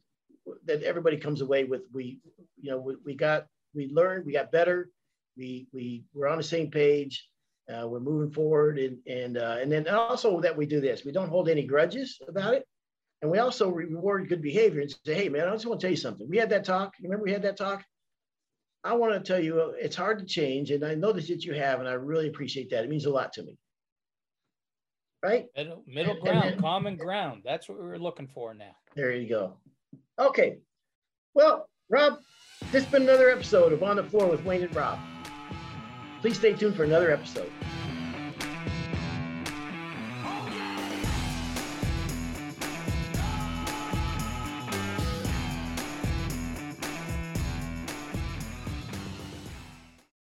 [0.65, 2.19] that everybody comes away with we,
[2.59, 4.89] you know, we, we got, we learned, we got better,
[5.37, 7.27] we, we we're on the same page,
[7.71, 11.11] uh, we're moving forward, and and uh, and then also that we do this, we
[11.11, 12.65] don't hold any grudges about it,
[13.21, 15.91] and we also reward good behavior and say, hey man, I just want to tell
[15.91, 16.27] you something.
[16.29, 16.93] We had that talk.
[17.01, 17.83] Remember we had that talk.
[18.83, 21.79] I want to tell you, it's hard to change, and I know that you have,
[21.79, 22.83] and I really appreciate that.
[22.83, 23.57] It means a lot to me.
[25.21, 25.47] Right?
[25.53, 27.41] Middle, middle ground, then, common ground.
[27.43, 28.71] That's what we were looking for now.
[28.95, 29.57] There you go.
[30.17, 30.59] Okay.
[31.33, 32.19] Well, Rob,
[32.71, 34.99] this has been another episode of On the Floor with Wayne and Rob.
[36.21, 37.51] Please stay tuned for another episode.